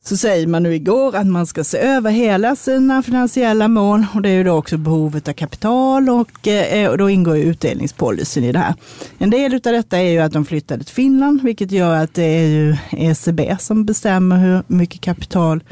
så 0.08 0.18
säger 0.18 0.48
man 0.48 0.64
nu 0.64 0.76
igår 0.76 1.16
att 1.16 1.28
man 1.28 1.46
ska 1.46 1.64
se 1.64 1.78
över 1.78 2.12
hela 2.12 2.56
sina 2.56 3.04
finansiella 3.04 3.68
mål 3.68 4.06
och 4.14 4.22
det 4.22 4.30
är 4.30 4.34
ju 4.34 4.44
då 4.44 4.52
också 4.52 4.78
behovet 4.78 5.28
av 5.28 5.34
kapital 5.34 6.10
och, 6.10 6.48
eh, 6.48 6.90
och 6.90 6.98
då 6.98 7.10
ingår 7.10 7.38
utdelningspolicyn 7.38 8.44
i 8.44 8.52
det 8.52 8.60
här. 8.60 8.74
En 9.18 9.30
del 9.30 9.54
av 9.54 9.60
detta 9.60 9.98
är 9.98 10.10
ju 10.10 10.20
att 10.20 10.34
de 10.34 10.46
flyttade 10.46 10.84
till 10.84 10.94
Finland, 10.94 11.42
vilket 11.42 11.72
gör 11.72 11.96
att 11.96 12.14
det 12.14 12.24
är 12.24 12.48
ju 12.48 12.78
ECB 12.92 13.58
som 13.60 13.86
bestämmer 13.86 14.38
hur 14.38 14.64
mycket 14.68 15.02
kapital 15.02 15.64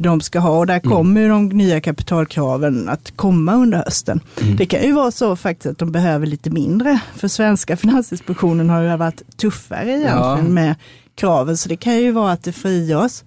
de 0.00 0.20
ska 0.20 0.38
ha 0.38 0.58
och 0.58 0.66
där 0.66 0.80
mm. 0.84 0.96
kommer 0.96 1.20
ju 1.20 1.28
de 1.28 1.48
nya 1.48 1.80
kapitalkraven 1.80 2.88
att 2.88 3.16
komma 3.16 3.54
under 3.54 3.78
hösten. 3.78 4.20
Mm. 4.42 4.56
Det 4.56 4.66
kan 4.66 4.82
ju 4.82 4.92
vara 4.92 5.10
så 5.10 5.36
faktiskt 5.36 5.66
att 5.66 5.78
de 5.78 5.92
behöver 5.92 6.26
lite 6.26 6.50
mindre, 6.50 7.00
för 7.16 7.28
svenska 7.28 7.76
Finansinspektionen 7.76 8.70
har 8.70 8.82
ju 8.82 8.96
varit 8.96 9.36
tuffare 9.36 9.90
egentligen 9.90 10.46
ja. 10.46 10.52
med 10.52 10.74
kraven, 11.14 11.56
så 11.56 11.68
det 11.68 11.76
kan 11.76 11.96
ju 11.96 12.12
vara 12.12 12.32
att 12.32 12.44
det 12.44 12.52
frigörs 12.52 13.22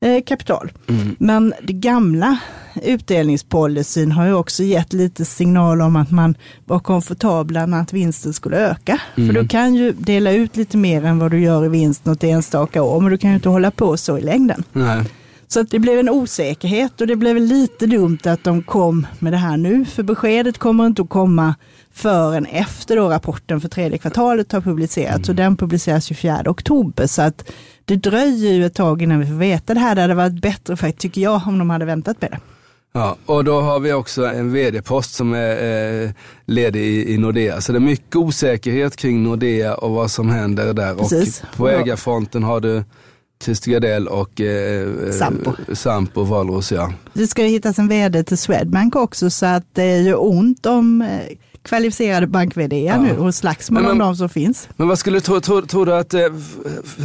eh, 0.00 0.22
kapital. 0.22 0.72
Mm. 0.88 1.16
Men 1.18 1.54
det 1.62 1.72
gamla 1.72 2.38
utdelningspolicyn 2.82 4.12
har 4.12 4.26
ju 4.26 4.34
också 4.34 4.62
gett 4.62 4.92
lite 4.92 5.24
signal 5.24 5.80
om 5.80 5.96
att 5.96 6.10
man 6.10 6.34
var 6.64 6.78
komfortabla 6.78 7.66
med 7.66 7.80
att 7.80 7.92
vinsten 7.92 8.32
skulle 8.32 8.56
öka. 8.56 9.00
Mm. 9.16 9.28
För 9.28 9.42
du 9.42 9.48
kan 9.48 9.74
ju 9.74 9.92
dela 9.92 10.32
ut 10.32 10.56
lite 10.56 10.76
mer 10.76 11.04
än 11.04 11.18
vad 11.18 11.30
du 11.30 11.40
gör 11.40 11.64
i 11.64 11.68
vinst 11.68 12.04
något 12.04 12.24
enstaka 12.24 12.82
år, 12.82 13.00
men 13.00 13.10
du 13.10 13.18
kan 13.18 13.30
ju 13.30 13.36
inte 13.36 13.48
hålla 13.48 13.70
på 13.70 13.96
så 13.96 14.18
i 14.18 14.20
längden. 14.20 14.64
Nej. 14.72 15.04
Så 15.48 15.60
att 15.60 15.70
det 15.70 15.78
blev 15.78 15.98
en 15.98 16.08
osäkerhet 16.08 17.00
och 17.00 17.06
det 17.06 17.16
blev 17.16 17.36
lite 17.36 17.86
dumt 17.86 18.18
att 18.24 18.44
de 18.44 18.62
kom 18.62 19.06
med 19.18 19.32
det 19.32 19.36
här 19.36 19.56
nu, 19.56 19.84
för 19.84 20.02
beskedet 20.02 20.58
kommer 20.58 20.86
inte 20.86 21.02
att 21.02 21.08
komma 21.08 21.54
förrän 21.92 22.46
efter 22.46 22.96
då 22.96 23.08
rapporten 23.08 23.60
för 23.60 23.68
tredje 23.68 23.98
kvartalet 23.98 24.52
har 24.52 24.60
publicerats 24.60 25.28
mm. 25.28 25.32
och 25.32 25.34
den 25.34 25.56
publiceras 25.56 26.04
24 26.04 26.42
oktober. 26.46 27.06
Så 27.06 27.22
att 27.22 27.50
det 27.90 27.96
dröjer 27.96 28.52
ju 28.52 28.66
ett 28.66 28.74
tag 28.74 29.02
innan 29.02 29.20
vi 29.20 29.26
får 29.26 29.34
veta 29.34 29.74
det 29.74 29.80
här. 29.80 29.94
Det 29.94 30.00
hade 30.00 30.14
varit 30.14 30.42
bättre, 30.42 30.76
för, 30.76 30.90
tycker 30.90 31.20
jag, 31.20 31.42
om 31.46 31.58
de 31.58 31.70
hade 31.70 31.84
väntat 31.84 32.20
med 32.20 32.30
det. 32.30 32.38
Ja, 32.92 33.16
och 33.26 33.44
då 33.44 33.60
har 33.60 33.80
vi 33.80 33.92
också 33.92 34.26
en 34.26 34.52
vd-post 34.52 35.14
som 35.14 35.32
är 35.34 36.04
eh, 36.04 36.10
ledig 36.44 36.80
i, 36.80 37.14
i, 37.14 37.18
Nordea. 37.18 37.60
Så 37.60 37.72
det 37.72 37.78
är 37.78 37.80
mycket 37.80 38.16
osäkerhet 38.16 38.96
kring 38.96 39.22
Nordea 39.22 39.74
och 39.74 39.90
vad 39.90 40.10
som 40.10 40.30
händer 40.30 40.72
där. 40.72 40.94
Precis. 40.94 41.42
Och 41.42 41.56
på 41.56 41.68
ägarfronten 41.68 42.42
har 42.42 42.60
du 42.60 42.84
Christer 43.44 43.70
Gardell 43.70 44.08
och 44.08 44.40
eh, 44.40 44.88
eh 45.06 45.12
Sampo. 45.12 45.52
Sampo 45.74 46.22
Valros. 46.22 46.72
Ja. 46.72 46.92
Det 47.12 47.26
ska 47.26 47.42
ju 47.42 47.48
hittas 47.48 47.78
en 47.78 47.88
vd 47.88 48.24
till 48.24 48.38
Swedbank 48.38 48.96
också 48.96 49.30
så 49.30 49.46
att 49.46 49.64
det 49.72 49.82
är 49.82 50.00
ju 50.00 50.14
ont 50.14 50.66
om 50.66 51.02
eh, 51.02 51.36
kvalificerade 51.62 52.26
bank 52.26 52.56
ja. 52.56 53.02
nu 53.02 53.18
och 53.18 53.34
slagsmål 53.34 53.86
om 53.86 53.98
de 53.98 54.16
som 54.16 54.28
finns. 54.28 54.68
Men 54.76 54.88
vad 54.88 54.98
skulle 54.98 55.16
du 55.16 55.20
tro, 55.20 55.40
tro, 55.40 55.84
du 55.84 55.94
att, 55.94 56.14
eh, 56.14 56.20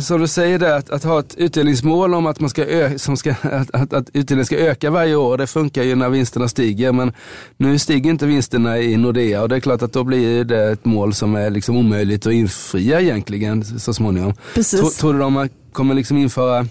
som 0.01 0.21
du 0.21 0.27
säger 0.27 0.59
där, 0.59 0.77
att, 0.77 0.89
att, 0.89 1.03
ha 1.03 1.19
ett 1.19 1.35
utdelningsmål 1.35 2.13
om 2.13 2.25
att, 2.25 2.39
man 2.39 2.49
ska, 2.49 2.65
ö, 2.65 2.97
som 2.97 3.17
ska 3.17 3.31
att, 3.41 3.71
att, 3.75 3.93
att 3.93 4.09
utdelningen 4.13 4.45
ska 4.45 4.55
öka 4.55 4.91
varje 4.91 5.15
år, 5.15 5.37
det 5.37 5.47
funkar 5.47 5.83
ju 5.83 5.95
när 5.95 6.09
vinsterna 6.09 6.47
stiger. 6.47 6.91
Men 6.91 7.13
nu 7.57 7.79
stiger 7.79 8.09
inte 8.09 8.25
vinsterna 8.25 8.79
i 8.79 8.97
Nordea 8.97 9.41
och 9.41 9.49
det 9.49 9.55
är 9.55 9.59
klart 9.59 9.81
att 9.81 9.93
då 9.93 10.03
blir 10.03 10.43
det 10.43 10.71
ett 10.71 10.85
mål 10.85 11.13
som 11.13 11.35
är 11.35 11.49
liksom 11.49 11.77
omöjligt 11.77 12.27
att 12.27 12.33
infria 12.33 13.01
egentligen 13.01 13.65
så 13.79 13.93
småningom. 13.93 14.33
Precis. 14.53 14.79
Tror, 14.79 14.89
tror 14.89 15.13
du 15.13 15.19
de 15.19 15.49
kommer 15.71 15.93
liksom 15.93 16.17
införa 16.17 16.67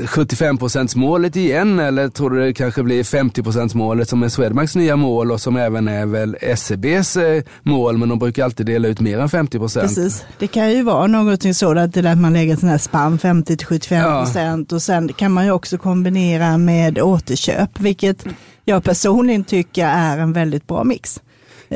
75% 0.00 0.96
målet 0.96 1.36
igen 1.36 1.78
eller 1.78 2.08
tror 2.08 2.30
du 2.30 2.40
det 2.40 2.52
kanske 2.52 2.82
blir 2.82 3.04
50 3.04 3.76
målet 3.76 4.08
som 4.08 4.22
är 4.22 4.28
Swedbanks 4.28 4.76
nya 4.76 4.96
mål 4.96 5.32
och 5.32 5.40
som 5.40 5.56
även 5.56 5.88
är 5.88 6.06
väl 6.06 6.36
SEBs 6.56 7.16
eh, 7.16 7.42
mål 7.62 7.98
men 7.98 8.08
de 8.08 8.18
brukar 8.18 8.44
alltid 8.44 8.66
dela 8.66 8.88
ut 8.88 9.00
mer 9.00 9.18
än 9.18 9.28
50% 9.28 9.80
Precis, 9.80 10.24
det 10.38 10.46
kan 10.46 10.70
ju 10.70 10.82
vara 10.82 11.06
någonting 11.06 11.54
sådant 11.54 11.96
att 11.96 12.18
man 12.18 12.32
lägger 12.32 12.56
sån 12.56 12.68
här 12.68 12.78
spann 12.78 13.18
50 13.18 13.56
75 13.64 13.98
ja. 13.98 14.58
och 14.70 14.82
sen 14.82 15.08
kan 15.08 15.32
man 15.32 15.44
ju 15.44 15.50
också 15.50 15.78
kombinera 15.78 16.58
med 16.58 16.98
återköp 16.98 17.80
vilket 17.80 18.24
jag 18.64 18.84
personligen 18.84 19.44
tycker 19.44 19.86
är 19.86 20.18
en 20.18 20.32
väldigt 20.32 20.66
bra 20.66 20.84
mix. 20.84 21.20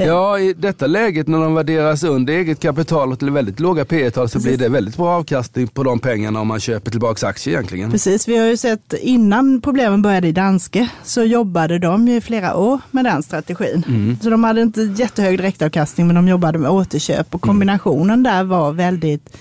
Ja, 0.05 0.39
i 0.39 0.53
detta 0.53 0.87
läget 0.87 1.29
när 1.29 1.39
de 1.39 1.55
värderas 1.55 2.05
under 2.05 2.33
eget 2.33 2.61
kapital 2.61 3.17
till 3.17 3.31
väldigt 3.31 3.61
låga 3.61 3.85
P 3.85 4.11
tal 4.11 4.29
så 4.29 4.39
Precis. 4.39 4.49
blir 4.49 4.59
det 4.59 4.73
väldigt 4.73 4.97
bra 4.97 5.09
avkastning 5.09 5.67
på 5.67 5.83
de 5.83 5.99
pengarna 5.99 6.41
om 6.41 6.49
man 6.49 6.61
köper 6.61 6.91
tillbaka 6.91 7.27
aktier 7.27 7.55
egentligen. 7.55 7.91
Precis, 7.91 8.29
vi 8.29 8.37
har 8.37 8.47
ju 8.47 8.57
sett 8.57 8.93
innan 8.93 9.61
problemen 9.61 10.03
började 10.03 10.29
i 10.29 10.33
Danske 10.33 10.89
så 11.03 11.23
jobbade 11.23 11.79
de 11.79 12.09
i 12.09 12.21
flera 12.21 12.57
år 12.57 12.81
med 12.91 13.05
den 13.05 13.23
strategin. 13.23 13.85
Mm. 13.89 14.17
Så 14.23 14.31
de 14.31 14.45
hade 14.45 14.63
inte 14.63 14.83
jättehög 14.83 15.39
direktavkastning 15.39 16.07
men 16.07 16.17
de 16.17 16.29
jobbade 16.29 16.59
med 16.59 16.71
återköp 16.71 17.35
och 17.35 17.41
kombinationen 17.41 18.11
mm. 18.11 18.23
där 18.23 18.45
var 18.45 18.73
väldigt 18.73 19.37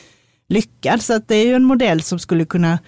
lyckad. 0.50 1.02
Så 1.02 1.14
att 1.14 1.28
det 1.28 1.36
är 1.36 1.46
ju 1.46 1.54
en 1.54 1.64
modell 1.64 2.02
som 2.02 2.20
skulle 2.20 2.46
kunna 2.46 2.80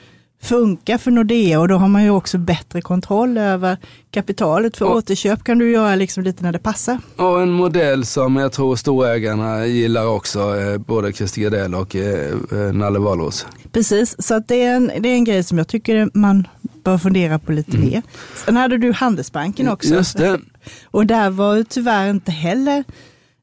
funka 0.47 0.97
för 0.97 1.11
Nordea 1.11 1.59
och 1.59 1.67
då 1.67 1.75
har 1.75 1.87
man 1.87 2.03
ju 2.03 2.09
också 2.09 2.37
bättre 2.37 2.81
kontroll 2.81 3.37
över 3.37 3.77
kapitalet. 4.11 4.77
För 4.77 4.85
och, 4.85 4.95
återköp 4.95 5.43
kan 5.43 5.57
du 5.57 5.71
göra 5.71 5.95
liksom 5.95 6.23
lite 6.23 6.43
när 6.43 6.51
det 6.51 6.59
passar. 6.59 6.97
Och 7.15 7.41
en 7.41 7.51
modell 7.51 8.05
som 8.05 8.35
jag 8.35 8.51
tror 8.51 8.75
storägarna 8.75 9.65
gillar 9.65 10.05
också, 10.05 10.59
eh, 10.59 10.77
både 10.77 11.13
Christer 11.13 11.41
Gardell 11.41 11.75
och 11.75 11.95
eh, 11.95 12.33
eh, 12.51 12.73
Nalle 12.73 12.99
Wahlroos. 12.99 13.45
Precis, 13.71 14.15
så 14.19 14.39
det, 14.47 14.63
är 14.63 14.75
en, 14.75 14.91
det 14.99 15.09
är 15.09 15.13
en 15.13 15.23
grej 15.23 15.43
som 15.43 15.57
jag 15.57 15.67
tycker 15.67 16.09
man 16.13 16.47
bör 16.83 16.97
fundera 16.97 17.39
på 17.39 17.51
lite 17.51 17.77
mm. 17.77 17.89
mer. 17.89 18.01
Sen 18.45 18.57
hade 18.57 18.77
du 18.77 18.91
Handelsbanken 18.91 19.69
också. 19.69 19.93
Just 19.93 20.17
det. 20.17 20.39
Och 20.91 21.05
där 21.05 21.29
var 21.29 21.63
tyvärr 21.63 22.09
inte 22.09 22.31
heller 22.31 22.83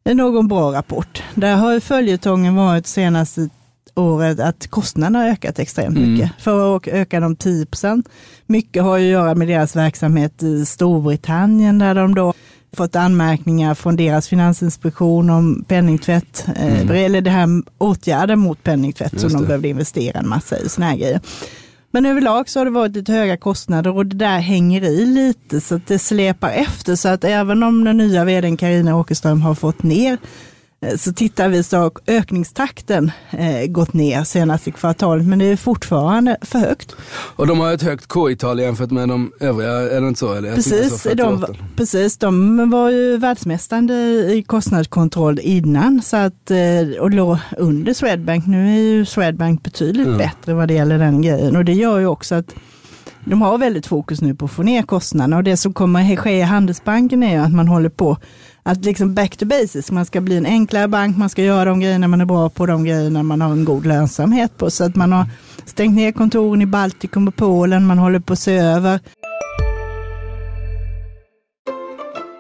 någon 0.05 0.49
bra 0.49 0.73
rapport. 0.73 1.23
Där 1.35 1.57
har 1.57 1.81
följetongen 1.81 2.55
varit 2.55 2.87
senaste 2.87 3.49
året 3.95 4.41
att 4.41 4.67
kostnaderna 4.67 5.19
har 5.19 5.29
ökat 5.29 5.59
extremt 5.59 5.97
mm. 5.97 6.13
mycket. 6.13 6.31
Förra 6.39 6.67
året 6.67 6.89
ökade 6.89 7.27
de 7.27 7.37
10 7.37 7.67
procent. 7.67 8.09
Mycket 8.47 8.83
har 8.83 8.99
ju 8.99 9.07
att 9.07 9.13
göra 9.13 9.35
med 9.35 9.49
deras 9.49 9.77
verksamhet 9.77 10.43
i 10.43 10.67
Storbritannien 10.67 11.79
där 11.79 11.95
de 11.95 12.15
då 12.15 12.35
fått 12.77 12.97
anmärkningar 12.97 13.75
från 13.75 13.97
deras 13.97 14.29
finansinspektion 14.29 15.31
om 15.31 15.65
penningtvätt, 15.69 16.45
eh, 16.57 16.81
mm. 16.81 16.91
eller 16.91 17.21
det 17.21 17.31
här 17.31 17.49
åtgärder 17.79 18.37
mot 18.37 18.63
penningtvätt 18.63 19.13
Just 19.13 19.31
som 19.31 19.41
de 19.41 19.47
behövde 19.47 19.69
investera 19.69 20.19
en 20.19 20.29
massa 20.29 20.59
i, 20.59 20.69
såna 20.69 20.87
här 20.87 20.97
grejer. 20.97 21.21
Men 21.91 22.07
överlag 22.07 22.49
så 22.49 22.61
har 22.61 22.65
det 22.65 22.71
varit 22.71 22.97
lite 22.97 23.13
höga 23.13 23.37
kostnader 23.37 23.97
och 23.97 24.07
det 24.07 24.17
där 24.17 24.39
hänger 24.39 24.83
i 24.85 25.07
lite 25.07 25.61
så 25.61 25.75
att 25.75 25.87
det 25.87 25.99
släpar 25.99 26.51
efter. 26.51 26.97
Så 26.97 27.09
att 27.09 27.25
även 27.25 27.63
om 27.63 27.85
den 27.85 27.97
nya 27.97 28.25
vdn 28.25 28.57
Karina 28.57 28.97
Åkerström 28.97 29.43
har 29.43 29.55
fått 29.55 29.83
ner 29.83 30.19
så 30.97 31.13
tittar 31.13 31.49
vi 31.49 31.63
så 31.63 31.77
har 31.77 31.93
ökningstakten 32.07 33.11
eh, 33.31 33.67
gått 33.67 33.93
ner 33.93 34.25
senaste 34.25 34.71
kvartalet, 34.71 35.27
men 35.27 35.39
det 35.39 35.45
är 35.45 35.57
fortfarande 35.57 36.37
för 36.41 36.59
högt. 36.59 36.97
Och 37.37 37.47
de 37.47 37.61
har 37.61 37.73
ett 37.73 37.83
högt 37.83 38.07
K-tal 38.07 38.61
jämfört 38.61 38.91
med 38.91 39.09
de 39.09 39.33
övriga, 39.41 39.73
är 39.73 40.01
det 40.01 40.09
inte 40.09 40.21
så? 40.21 40.35
Eller? 40.35 40.55
Precis, 40.55 41.03
så 41.03 41.15
de, 41.15 41.47
precis, 41.77 42.17
de 42.17 42.71
var 42.71 42.91
ju 42.91 43.17
världsmästande 43.17 43.95
i 44.33 44.45
kostnadskontroll 44.47 45.41
innan 45.43 46.03
så 46.03 46.17
att, 46.17 46.51
eh, 46.51 47.01
och 47.01 47.11
låg 47.11 47.39
under 47.59 47.95
Swedbank. 47.95 48.47
Nu 48.47 48.75
är 48.75 48.81
ju 48.81 49.05
Swedbank 49.05 49.63
betydligt 49.63 50.07
mm. 50.07 50.19
bättre 50.19 50.55
vad 50.55 50.69
det 50.69 50.75
gäller 50.75 50.99
den 50.99 51.23
grejen 51.23 51.57
och 51.57 51.65
det 51.65 51.73
gör 51.73 51.99
ju 51.99 52.07
också 52.07 52.35
att 52.35 52.55
de 53.25 53.43
har 53.43 53.59
väldigt 53.59 53.87
fokus 53.87 54.21
nu 54.21 54.35
på 54.35 54.45
att 54.45 54.51
få 54.51 54.63
ner 54.63 54.83
kostnaderna 54.83 55.37
och 55.37 55.45
det 55.45 55.57
som 55.57 55.73
kommer 55.73 56.13
att 56.13 56.19
ske 56.19 56.39
i 56.39 56.43
Handelsbanken 56.43 57.23
är 57.23 57.41
att 57.41 57.53
man 57.53 57.69
håller 57.69 57.89
på 57.89 58.19
att 58.67 58.85
liksom 58.85 59.15
back 59.15 59.37
to 59.37 59.47
basics, 59.47 59.91
man 59.91 60.07
ska 60.07 60.21
bli 60.21 60.37
en 60.37 60.47
enklare 60.47 60.89
bank, 60.89 61.17
man 61.17 61.31
ska 61.31 61.43
göra 61.43 61.65
de 61.65 61.81
grejerna 61.81 62.09
man 62.09 62.21
är 62.21 62.25
bra 62.25 62.51
på, 62.51 62.67
de 62.67 62.85
grejerna 62.85 63.23
man 63.23 63.41
har 63.41 63.53
en 63.53 63.65
god 63.65 63.87
lönsamhet 63.87 64.59
på. 64.59 64.71
Så 64.71 64.85
att 64.85 64.97
man 64.97 65.13
har 65.13 65.27
stängt 65.65 65.97
ner 65.97 66.13
kontoren 66.13 66.63
i 66.63 66.67
Baltikum 66.67 67.29
och 67.29 67.37
Polen, 67.37 67.87
man 67.87 67.99
håller 67.99 68.21
på 68.21 68.33
att 68.33 68.39
se 68.39 68.57
över. 68.57 69.01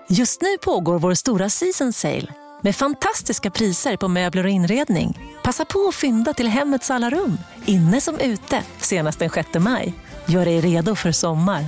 Just 0.09 0.43
nu 0.43 0.49
pågår 0.65 0.99
vår 0.99 1.15
stora 1.15 1.51
season 1.51 1.93
sale 1.93 2.27
med 2.63 2.77
fantastiska 2.77 3.51
priser 3.51 3.97
på 3.97 4.09
möbler 4.09 4.45
och 4.45 4.51
inredning. 4.51 5.19
Passa 5.43 5.65
på 5.65 5.89
att 5.89 5.95
fynda 5.95 6.33
till 6.33 6.49
hemmets 6.49 6.91
alla 6.91 7.11
rum, 7.11 7.39
inne 7.65 8.01
som 8.01 8.19
ute, 8.19 8.63
senast 8.79 9.19
den 9.19 9.31
6 9.31 9.49
maj. 9.59 9.95
Gör 10.27 10.45
dig 10.45 10.61
redo 10.61 10.95
för 10.95 11.13
sommar. 11.13 11.67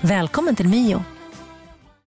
Välkommen 0.00 0.56
till 0.56 0.68
Mio. 0.68 1.04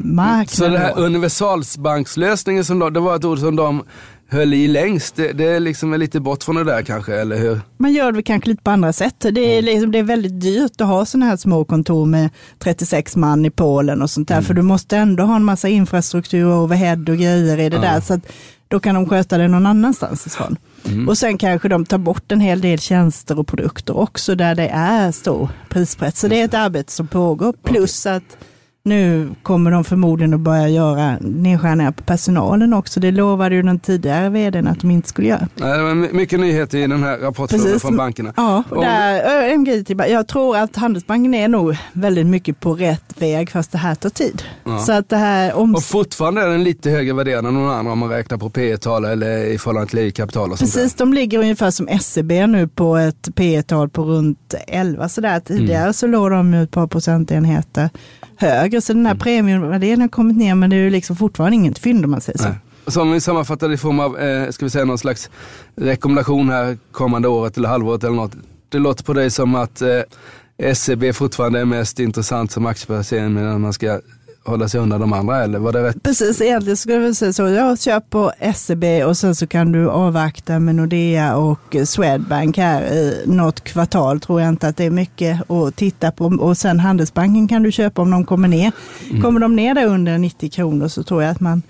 kärnmarknader. 0.00 0.46
Så 0.46 0.64
den 0.64 0.76
här 0.76 0.98
universalbankslösningen, 0.98 2.64
som 2.64 2.78
de, 2.78 2.92
det 2.92 3.00
var 3.00 3.16
ett 3.16 3.24
ord 3.24 3.38
som 3.38 3.56
de 3.56 3.84
höll 4.28 4.54
i 4.54 4.68
längst. 4.68 5.16
Det, 5.16 5.32
det 5.32 5.44
är 5.44 5.60
liksom 5.60 5.94
lite 5.94 6.20
bort 6.20 6.44
från 6.44 6.56
det 6.56 6.64
där 6.64 6.82
kanske, 6.82 7.14
eller 7.14 7.38
hur? 7.38 7.60
Man 7.76 7.92
gör 7.92 8.12
det 8.12 8.22
kanske 8.22 8.50
lite 8.50 8.62
på 8.62 8.70
andra 8.70 8.92
sätt. 8.92 9.14
Det 9.18 9.58
är, 9.58 9.62
liksom, 9.62 9.92
det 9.92 9.98
är 9.98 10.02
väldigt 10.02 10.40
dyrt 10.40 10.80
att 10.80 10.86
ha 10.86 11.04
sådana 11.04 11.26
här 11.26 11.36
små 11.36 11.64
kontor 11.64 12.06
med 12.06 12.30
36 12.58 13.16
man 13.16 13.44
i 13.44 13.50
Polen 13.50 14.02
och 14.02 14.10
sånt 14.10 14.28
där, 14.28 14.34
mm. 14.34 14.44
för 14.44 14.54
du 14.54 14.62
måste 14.62 14.96
ändå 14.96 15.22
ha 15.22 15.36
en 15.36 15.44
massa 15.44 15.68
infrastruktur 15.68 16.46
och 16.46 16.62
overhead 16.62 17.04
och 17.08 17.16
grejer 17.16 17.58
i 17.58 17.68
det 17.68 17.76
ja. 17.76 17.82
där. 17.82 18.00
Så 18.00 18.14
att 18.14 18.32
då 18.68 18.80
kan 18.80 18.94
de 18.94 19.08
sköta 19.08 19.38
det 19.38 19.48
någon 19.48 19.66
annanstans 19.66 20.26
ifrån. 20.26 20.56
Mm. 20.84 21.08
Och 21.08 21.18
sen 21.18 21.38
kanske 21.38 21.68
de 21.68 21.86
tar 21.86 21.98
bort 21.98 22.32
en 22.32 22.40
hel 22.40 22.60
del 22.60 22.78
tjänster 22.78 23.38
och 23.38 23.46
produkter 23.46 23.96
också 23.96 24.34
där 24.34 24.54
det 24.54 24.68
är 24.68 25.12
stor 25.12 25.48
prispress. 25.68 26.20
Så 26.20 26.28
det 26.28 26.40
är 26.40 26.44
ett 26.44 26.54
arbete 26.54 26.92
som 26.92 27.06
pågår. 27.06 27.52
Plus 27.62 28.06
att 28.06 28.36
nu 28.82 29.30
kommer 29.42 29.70
de 29.70 29.84
förmodligen 29.84 30.34
att 30.34 30.40
börja 30.40 30.68
göra 30.68 31.16
nedskärningar 31.20 31.92
på 31.92 32.02
personalen 32.02 32.72
också. 32.72 33.00
Det 33.00 33.10
lovade 33.10 33.54
ju 33.54 33.62
den 33.62 33.80
tidigare 33.80 34.28
vdn 34.28 34.66
att 34.66 34.80
de 34.80 34.90
inte 34.90 35.08
skulle 35.08 35.28
göra. 35.28 35.48
Det 35.54 35.82
var 35.82 35.94
mycket 35.94 36.40
nyheter 36.40 36.78
i 36.78 36.86
den 36.86 37.02
här 37.02 37.18
rapporten 37.18 37.80
från 37.80 37.96
bankerna. 37.96 38.32
Ja, 38.36 38.62
och 38.70 38.84
där, 38.84 39.64
grej 39.64 39.84
till. 39.84 40.02
Jag 40.08 40.28
tror 40.28 40.56
att 40.56 40.76
Handelsbanken 40.76 41.34
är 41.34 41.48
nog 41.48 41.76
väldigt 41.92 42.26
mycket 42.26 42.60
på 42.60 42.74
rätt 42.74 43.14
väg 43.18 43.50
fast 43.50 43.72
det 43.72 43.78
här 43.78 43.94
tar 43.94 44.10
tid. 44.10 44.42
Ja. 44.64 44.78
Så 44.78 44.92
att 44.92 45.08
det 45.08 45.16
här 45.16 45.54
om... 45.54 45.74
Och 45.74 45.82
fortfarande 45.82 46.42
är 46.42 46.48
den 46.48 46.64
lite 46.64 46.90
högre 46.90 47.12
värderad 47.12 47.46
än 47.46 47.54
någon 47.54 47.70
annan 47.70 47.86
om 47.86 47.98
man 47.98 48.08
räknar 48.08 48.38
på 48.38 48.50
P 48.50 48.76
tal 48.76 49.04
eller 49.04 49.44
i 49.44 49.58
förhållande 49.58 49.90
till 49.90 49.98
eget 49.98 50.14
kapital. 50.14 50.52
Och 50.52 50.58
sånt 50.58 50.74
Precis, 50.74 50.94
de 50.94 51.14
ligger 51.14 51.38
ungefär 51.38 51.70
som 51.70 51.88
SEB 52.00 52.30
nu 52.30 52.68
på 52.68 52.96
ett 52.96 53.28
P 53.34 53.62
tal 53.62 53.88
på 53.88 54.02
runt 54.02 54.54
11 54.66 55.08
sådär. 55.08 55.40
Tidigare 55.40 55.82
mm. 55.82 55.92
så 55.92 56.06
låg 56.06 56.30
de 56.30 56.54
ett 56.54 56.70
par 56.70 56.86
procentenheter 56.86 57.90
högre. 58.40 58.80
Så 58.80 58.92
den 58.92 59.06
här 59.06 59.12
mm. 59.12 59.22
premiumvärderingen 59.22 60.00
har 60.00 60.08
kommit 60.08 60.36
ner 60.36 60.54
men 60.54 60.70
det 60.70 60.76
är 60.76 60.80
ju 60.80 60.90
liksom 60.90 61.16
fortfarande 61.16 61.56
inget 61.56 61.78
fynd 61.78 62.04
om 62.04 62.10
man 62.10 62.20
säger 62.20 62.38
så. 62.38 62.48
Nej. 62.48 62.58
Så 62.86 63.02
om 63.02 63.12
vi 63.12 63.20
sammanfattar 63.20 63.72
i 63.72 63.76
form 63.76 64.00
av, 64.00 64.18
eh, 64.18 64.50
ska 64.50 64.66
vi 64.66 64.70
säga 64.70 64.84
någon 64.84 64.98
slags 64.98 65.30
rekommendation 65.76 66.50
här 66.50 66.78
kommande 66.92 67.28
året 67.28 67.56
eller 67.56 67.68
halvåret 67.68 68.04
eller 68.04 68.16
något. 68.16 68.32
Det 68.68 68.78
låter 68.78 69.04
på 69.04 69.12
dig 69.12 69.30
som 69.30 69.54
att 69.54 69.82
eh, 69.82 70.74
SEB 70.74 71.14
fortfarande 71.14 71.60
är 71.60 71.64
mest 71.64 71.98
intressant 71.98 72.50
som 72.50 72.66
aktieplacering 72.66 73.34
medan 73.34 73.60
man 73.60 73.72
ska 73.72 74.00
hålla 74.44 74.68
sig 74.68 74.80
undan 74.80 75.00
de 75.00 75.12
andra 75.12 75.44
eller 75.44 75.58
var 75.58 75.72
det 75.72 75.82
rätt? 75.82 76.02
Precis, 76.02 76.40
egentligen 76.40 76.76
skulle 76.76 76.96
jag 76.96 77.16
säga 77.16 77.32
så. 77.32 77.48
Jag 77.48 77.80
kör 77.80 78.00
på 78.00 78.32
SEB 78.54 78.84
och 79.06 79.16
sen 79.16 79.34
så 79.34 79.46
kan 79.46 79.72
du 79.72 79.90
avvakta 79.90 80.58
med 80.58 80.74
Nordea 80.74 81.36
och 81.36 81.76
Swedbank 81.84 82.58
här 82.58 82.82
i 82.82 83.22
något 83.26 83.60
kvartal. 83.60 84.20
Tror 84.20 84.40
jag 84.40 84.48
inte 84.48 84.68
att 84.68 84.76
det 84.76 84.84
är 84.84 84.90
mycket 84.90 85.50
att 85.50 85.76
titta 85.76 86.10
på. 86.10 86.24
Och 86.24 86.56
sen 86.56 86.80
Handelsbanken 86.80 87.48
kan 87.48 87.62
du 87.62 87.72
köpa 87.72 88.02
om 88.02 88.10
de 88.10 88.24
kommer 88.26 88.48
ner. 88.48 88.72
Mm. 89.10 89.22
Kommer 89.22 89.40
de 89.40 89.56
ner 89.56 89.74
där 89.74 89.86
under 89.86 90.18
90 90.18 90.50
kronor 90.50 90.88
så 90.88 91.02
tror 91.02 91.22
jag 91.22 91.30
att 91.30 91.40
man 91.40 91.62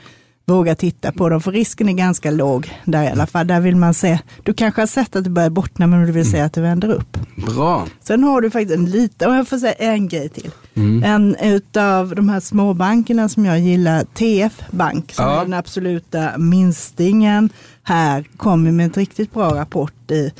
våga 0.50 0.74
titta 0.74 1.12
på 1.12 1.28
dem, 1.28 1.40
för 1.40 1.52
risken 1.52 1.88
är 1.88 1.92
ganska 1.92 2.30
låg 2.30 2.74
där 2.84 3.02
i 3.02 3.08
alla 3.08 3.26
fall. 3.26 3.46
Där 3.46 3.60
vill 3.60 3.76
man 3.76 3.94
se, 3.94 4.18
du 4.42 4.54
kanske 4.54 4.82
har 4.82 4.86
sett 4.86 5.16
att 5.16 5.24
det 5.24 5.30
börjar 5.30 5.50
bottna, 5.50 5.86
men 5.86 6.06
du 6.06 6.12
vill 6.12 6.30
se 6.30 6.40
att 6.40 6.52
det 6.52 6.60
vänder 6.60 6.88
upp. 6.88 7.18
Bra. 7.36 7.86
Sen 8.00 8.24
har 8.24 8.40
du 8.40 8.50
faktiskt 8.50 8.74
en 8.74 8.84
liten, 8.84 9.30
om 9.30 9.36
jag 9.36 9.48
får 9.48 9.58
säga 9.58 9.72
en 9.72 10.08
grej 10.08 10.28
till. 10.28 10.50
Mm. 10.74 11.02
En 11.04 11.36
utav 11.36 12.14
de 12.14 12.28
här 12.28 12.40
småbankerna 12.40 13.28
som 13.28 13.44
jag 13.44 13.60
gillar, 13.60 14.04
TF 14.04 14.62
Bank, 14.70 15.12
som 15.12 15.24
ja. 15.24 15.40
är 15.40 15.44
den 15.44 15.54
absoluta 15.54 16.38
minstingen 16.38 17.50
här, 17.82 18.24
kommer 18.36 18.72
med 18.72 18.86
ett 18.86 18.96
riktigt 18.96 19.34
bra 19.34 19.54
rapport 19.54 20.10
i 20.10 20.32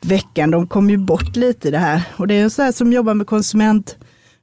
veckan. 0.00 0.50
De 0.50 0.66
kom 0.66 0.90
ju 0.90 0.96
bort 0.96 1.36
lite 1.36 1.68
i 1.68 1.70
det 1.70 1.78
här. 1.78 2.02
Och 2.16 2.26
det 2.26 2.34
är 2.34 2.48
så 2.48 2.62
här 2.62 2.72
som 2.72 2.92
jobbar 2.92 3.14
med 3.14 3.26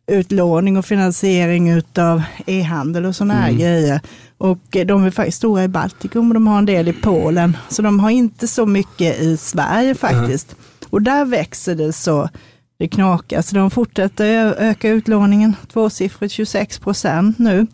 konsumentutlåning 0.07 0.77
och 0.77 0.85
finansiering 0.85 1.69
utav 1.69 2.21
e-handel 2.45 3.05
och 3.05 3.15
sådana 3.15 3.33
här 3.33 3.49
mm. 3.49 3.59
grejer. 3.59 4.01
Och 4.37 4.77
de 4.85 5.03
är 5.03 5.11
faktiskt 5.11 5.37
stora 5.37 5.63
i 5.63 5.67
Baltikum 5.67 6.27
och 6.27 6.33
de 6.33 6.47
har 6.47 6.57
en 6.57 6.65
del 6.65 6.87
i 6.87 6.93
Polen. 6.93 7.57
Så 7.69 7.81
de 7.81 7.99
har 7.99 8.09
inte 8.09 8.47
så 8.47 8.65
mycket 8.65 9.19
i 9.19 9.37
Sverige 9.37 9.95
faktiskt. 9.95 10.51
Mm. 10.51 10.89
Och 10.89 11.01
där 11.01 11.25
växer 11.25 11.75
det 11.75 11.93
så 11.93 12.29
det 12.79 12.87
knakar. 12.87 13.41
Så 13.41 13.55
de 13.55 13.71
fortsätter 13.71 14.55
öka 14.57 14.89
utlåningen, 14.89 15.55
tvåsiffrigt 15.73 16.33
26 16.33 16.79
procent 16.79 17.39
nu. 17.39 17.67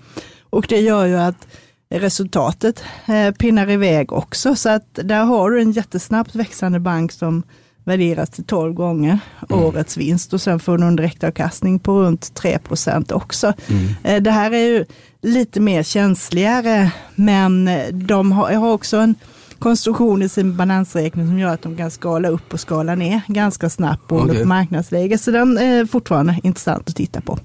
Och 0.49 0.65
det 0.69 0.79
gör 0.79 1.05
ju 1.05 1.17
att 1.17 1.47
resultatet 1.89 2.83
eh, 3.07 3.31
pinnar 3.31 3.69
iväg 3.69 4.13
också. 4.13 4.55
Så 4.55 4.69
att 4.69 4.99
där 5.03 5.23
har 5.23 5.51
du 5.51 5.61
en 5.61 5.71
jättesnabbt 5.71 6.35
växande 6.35 6.79
bank 6.79 7.11
som 7.11 7.43
värderas 7.83 8.29
till 8.29 8.43
12 8.43 8.73
gånger 8.73 9.19
mm. 9.49 9.65
årets 9.65 9.97
vinst 9.97 10.33
och 10.33 10.41
sen 10.41 10.59
får 10.59 10.77
du 10.77 10.83
en 10.83 10.95
direktavkastning 10.95 11.79
på 11.79 12.01
runt 12.01 12.35
3 12.35 12.59
procent 12.59 13.11
också. 13.11 13.53
Mm. 13.67 13.87
Eh, 14.03 14.21
det 14.21 14.31
här 14.31 14.51
är 14.51 14.65
ju 14.65 14.85
lite 15.21 15.59
mer 15.59 15.83
känsligare 15.83 16.91
men 17.15 17.69
de 17.91 18.31
har, 18.31 18.53
har 18.53 18.71
också 18.71 18.97
en 18.97 19.15
konstruktion 19.59 20.21
i 20.21 20.29
sin 20.29 20.57
balansräkning 20.57 21.27
som 21.27 21.39
gör 21.39 21.53
att 21.53 21.61
de 21.61 21.77
kan 21.77 21.91
skala 21.91 22.27
upp 22.27 22.53
och 22.53 22.59
skala 22.59 22.95
ner 22.95 23.21
ganska 23.27 23.69
snabbt 23.69 24.07
beroende 24.07 24.31
okay. 24.31 24.43
på 24.43 24.47
marknadsläge. 24.47 25.17
Så 25.17 25.31
den 25.31 25.57
är 25.57 25.85
fortfarande 25.85 26.39
intressant 26.43 26.89
att 26.89 26.95
titta 26.95 27.21
på. 27.21 27.39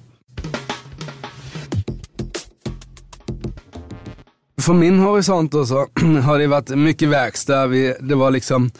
Från 4.61 4.79
min 4.79 4.98
horisont 4.98 5.53
då 5.53 5.66
så 5.66 5.74
har 6.22 6.38
det 6.38 6.46
varit 6.46 6.68
mycket 6.68 7.09
verkstad. 7.09 7.66
det 8.01 8.14
var 8.14 8.31
liksom 8.31 8.70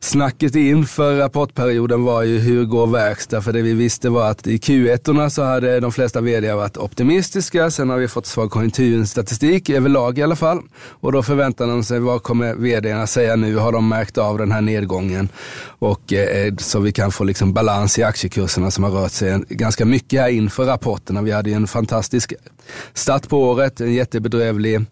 snacket 0.00 0.54
inför 0.54 1.16
rapportperioden 1.16 2.04
var 2.04 2.22
ju 2.22 2.38
hur 2.38 2.64
går 2.64 2.86
verkstad? 2.86 3.42
För 3.42 3.52
det 3.52 3.62
vi 3.62 3.74
visste 3.74 4.08
var 4.08 4.30
att 4.30 4.46
i 4.46 4.56
Q1 4.56 5.28
så 5.28 5.42
hade 5.42 5.80
de 5.80 5.92
flesta 5.92 6.20
vd 6.20 6.52
varit 6.52 6.76
optimistiska. 6.76 7.70
Sen 7.70 7.90
har 7.90 7.96
vi 7.96 8.08
fått 8.08 8.26
svag 8.26 8.50
konjunkturstatistik 8.50 9.70
överlag 9.70 10.18
i 10.18 10.22
alla 10.22 10.36
fall. 10.36 10.60
Och 11.00 11.12
då 11.12 11.22
förväntar 11.22 11.66
de 11.66 11.84
sig, 11.84 12.00
vad 12.00 12.22
kommer 12.22 12.54
vdarna 12.54 13.06
säga 13.06 13.36
nu? 13.36 13.56
Har 13.56 13.72
de 13.72 13.88
märkt 13.88 14.18
av 14.18 14.38
den 14.38 14.52
här 14.52 14.60
nedgången? 14.60 15.28
Och 15.78 16.12
eh, 16.12 16.54
så 16.58 16.80
vi 16.80 16.92
kan 16.92 17.12
få 17.12 17.24
liksom 17.24 17.52
balans 17.52 17.98
i 17.98 18.02
aktiekurserna 18.02 18.70
som 18.70 18.84
har 18.84 18.90
rört 18.90 19.12
sig 19.12 19.40
ganska 19.48 19.84
mycket 19.84 20.20
här 20.20 20.28
inför 20.28 20.64
rapporterna. 20.64 21.22
Vi 21.22 21.32
hade 21.32 21.50
ju 21.50 21.56
en 21.56 21.66
fantastisk 21.66 22.32
start 22.94 23.28
på 23.28 23.42
året, 23.42 23.80
en 23.80 23.94
jättebedrövlig 23.94 24.84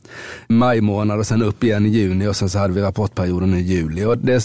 majmånad 0.48 1.18
och 1.18 1.26
sen 1.26 1.42
upp 1.42 1.64
igen 1.64 1.86
i 1.86 1.88
juni 1.88 2.26
och 2.26 2.36
sen 2.36 2.50
så 2.50 2.58
hade 2.58 2.74
vi 2.74 2.80
rapportperioden 2.80 3.54
i 3.54 3.60
juli. 3.60 4.04
Och 4.04 4.18
det 4.18 4.40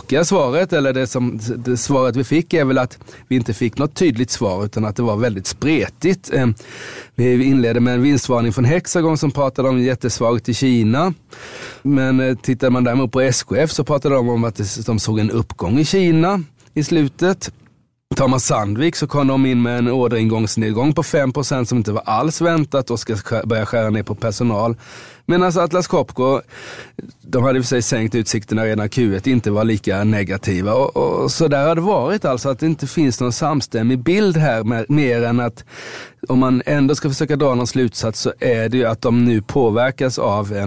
tråkiga 0.00 0.24
svaret, 0.24 0.72
eller 0.72 0.92
det, 0.92 1.06
som, 1.06 1.40
det 1.56 1.76
svaret 1.76 2.16
vi 2.16 2.24
fick 2.24 2.54
är 2.54 2.64
väl 2.64 2.78
att 2.78 2.98
vi 3.28 3.36
inte 3.36 3.54
fick 3.54 3.78
något 3.78 3.94
tydligt 3.94 4.30
svar 4.30 4.64
utan 4.64 4.84
att 4.84 4.96
det 4.96 5.02
var 5.02 5.16
väldigt 5.16 5.46
spretigt. 5.46 6.30
Eh, 6.32 6.46
vi 7.14 7.44
inledde 7.44 7.80
med 7.80 7.94
en 7.94 8.02
vinstvarning 8.02 8.52
från 8.52 8.64
Hexagon 8.64 9.18
som 9.18 9.30
pratade 9.30 9.68
om 9.68 9.82
jättesvagt 9.82 10.48
i 10.48 10.54
Kina. 10.54 11.14
Men 11.82 12.20
eh, 12.20 12.36
tittar 12.36 12.70
man 12.70 12.84
däremot 12.84 13.12
på 13.12 13.20
SKF 13.20 13.70
så 13.70 13.84
pratade 13.84 14.14
de 14.14 14.28
om 14.28 14.44
att 14.44 14.86
de 14.86 14.98
såg 14.98 15.18
en 15.18 15.30
uppgång 15.30 15.78
i 15.78 15.84
Kina. 15.84 16.42
i 16.74 16.84
slutet. 16.84 17.52
Tar 18.20 18.28
man 18.28 18.40
Sandvik 18.40 18.96
så 18.96 19.06
kom 19.06 19.26
de 19.26 19.46
in 19.46 19.62
med 19.62 19.78
en 19.78 19.88
orderingångsnedgång 19.88 20.94
på 20.94 21.02
5% 21.02 21.64
som 21.64 21.78
inte 21.78 21.92
var 21.92 22.02
alls 22.06 22.40
väntat 22.40 22.90
och 22.90 23.00
ska 23.00 23.16
börja 23.44 23.66
skära 23.66 23.90
ner 23.90 24.02
på 24.02 24.14
personal. 24.14 24.76
Medan 25.26 25.42
alltså 25.42 25.60
Atlas 25.60 25.86
Copco, 25.86 26.40
de 27.22 27.44
hade 27.44 27.58
i 27.58 27.60
och 27.60 27.64
för 27.64 27.68
sig 27.68 27.82
sänkt 27.82 28.14
utsikterna 28.14 28.64
redan 28.64 28.88
Q1, 28.88 29.28
inte 29.28 29.50
var 29.50 29.64
lika 29.64 30.04
negativa. 30.04 30.74
Och, 30.74 30.96
och, 30.96 31.30
så 31.30 31.48
där 31.48 31.66
har 31.66 31.74
det 31.74 31.80
varit 31.80 32.24
alltså, 32.24 32.48
att 32.48 32.58
det 32.58 32.66
inte 32.66 32.86
finns 32.86 33.20
någon 33.20 33.32
samstämmig 33.32 33.98
bild 33.98 34.36
här, 34.36 34.64
med, 34.64 34.90
mer 34.90 35.22
än 35.22 35.40
att 35.40 35.64
om 36.28 36.38
man 36.38 36.62
ändå 36.66 36.94
ska 36.94 37.08
försöka 37.08 37.36
dra 37.36 37.54
någon 37.54 37.66
slutsats 37.66 38.20
så 38.20 38.32
är 38.40 38.68
det 38.68 38.76
ju 38.76 38.84
att 38.84 39.02
de 39.02 39.24
nu 39.24 39.42
påverkas 39.42 40.18
av 40.18 40.52
eh, 40.52 40.66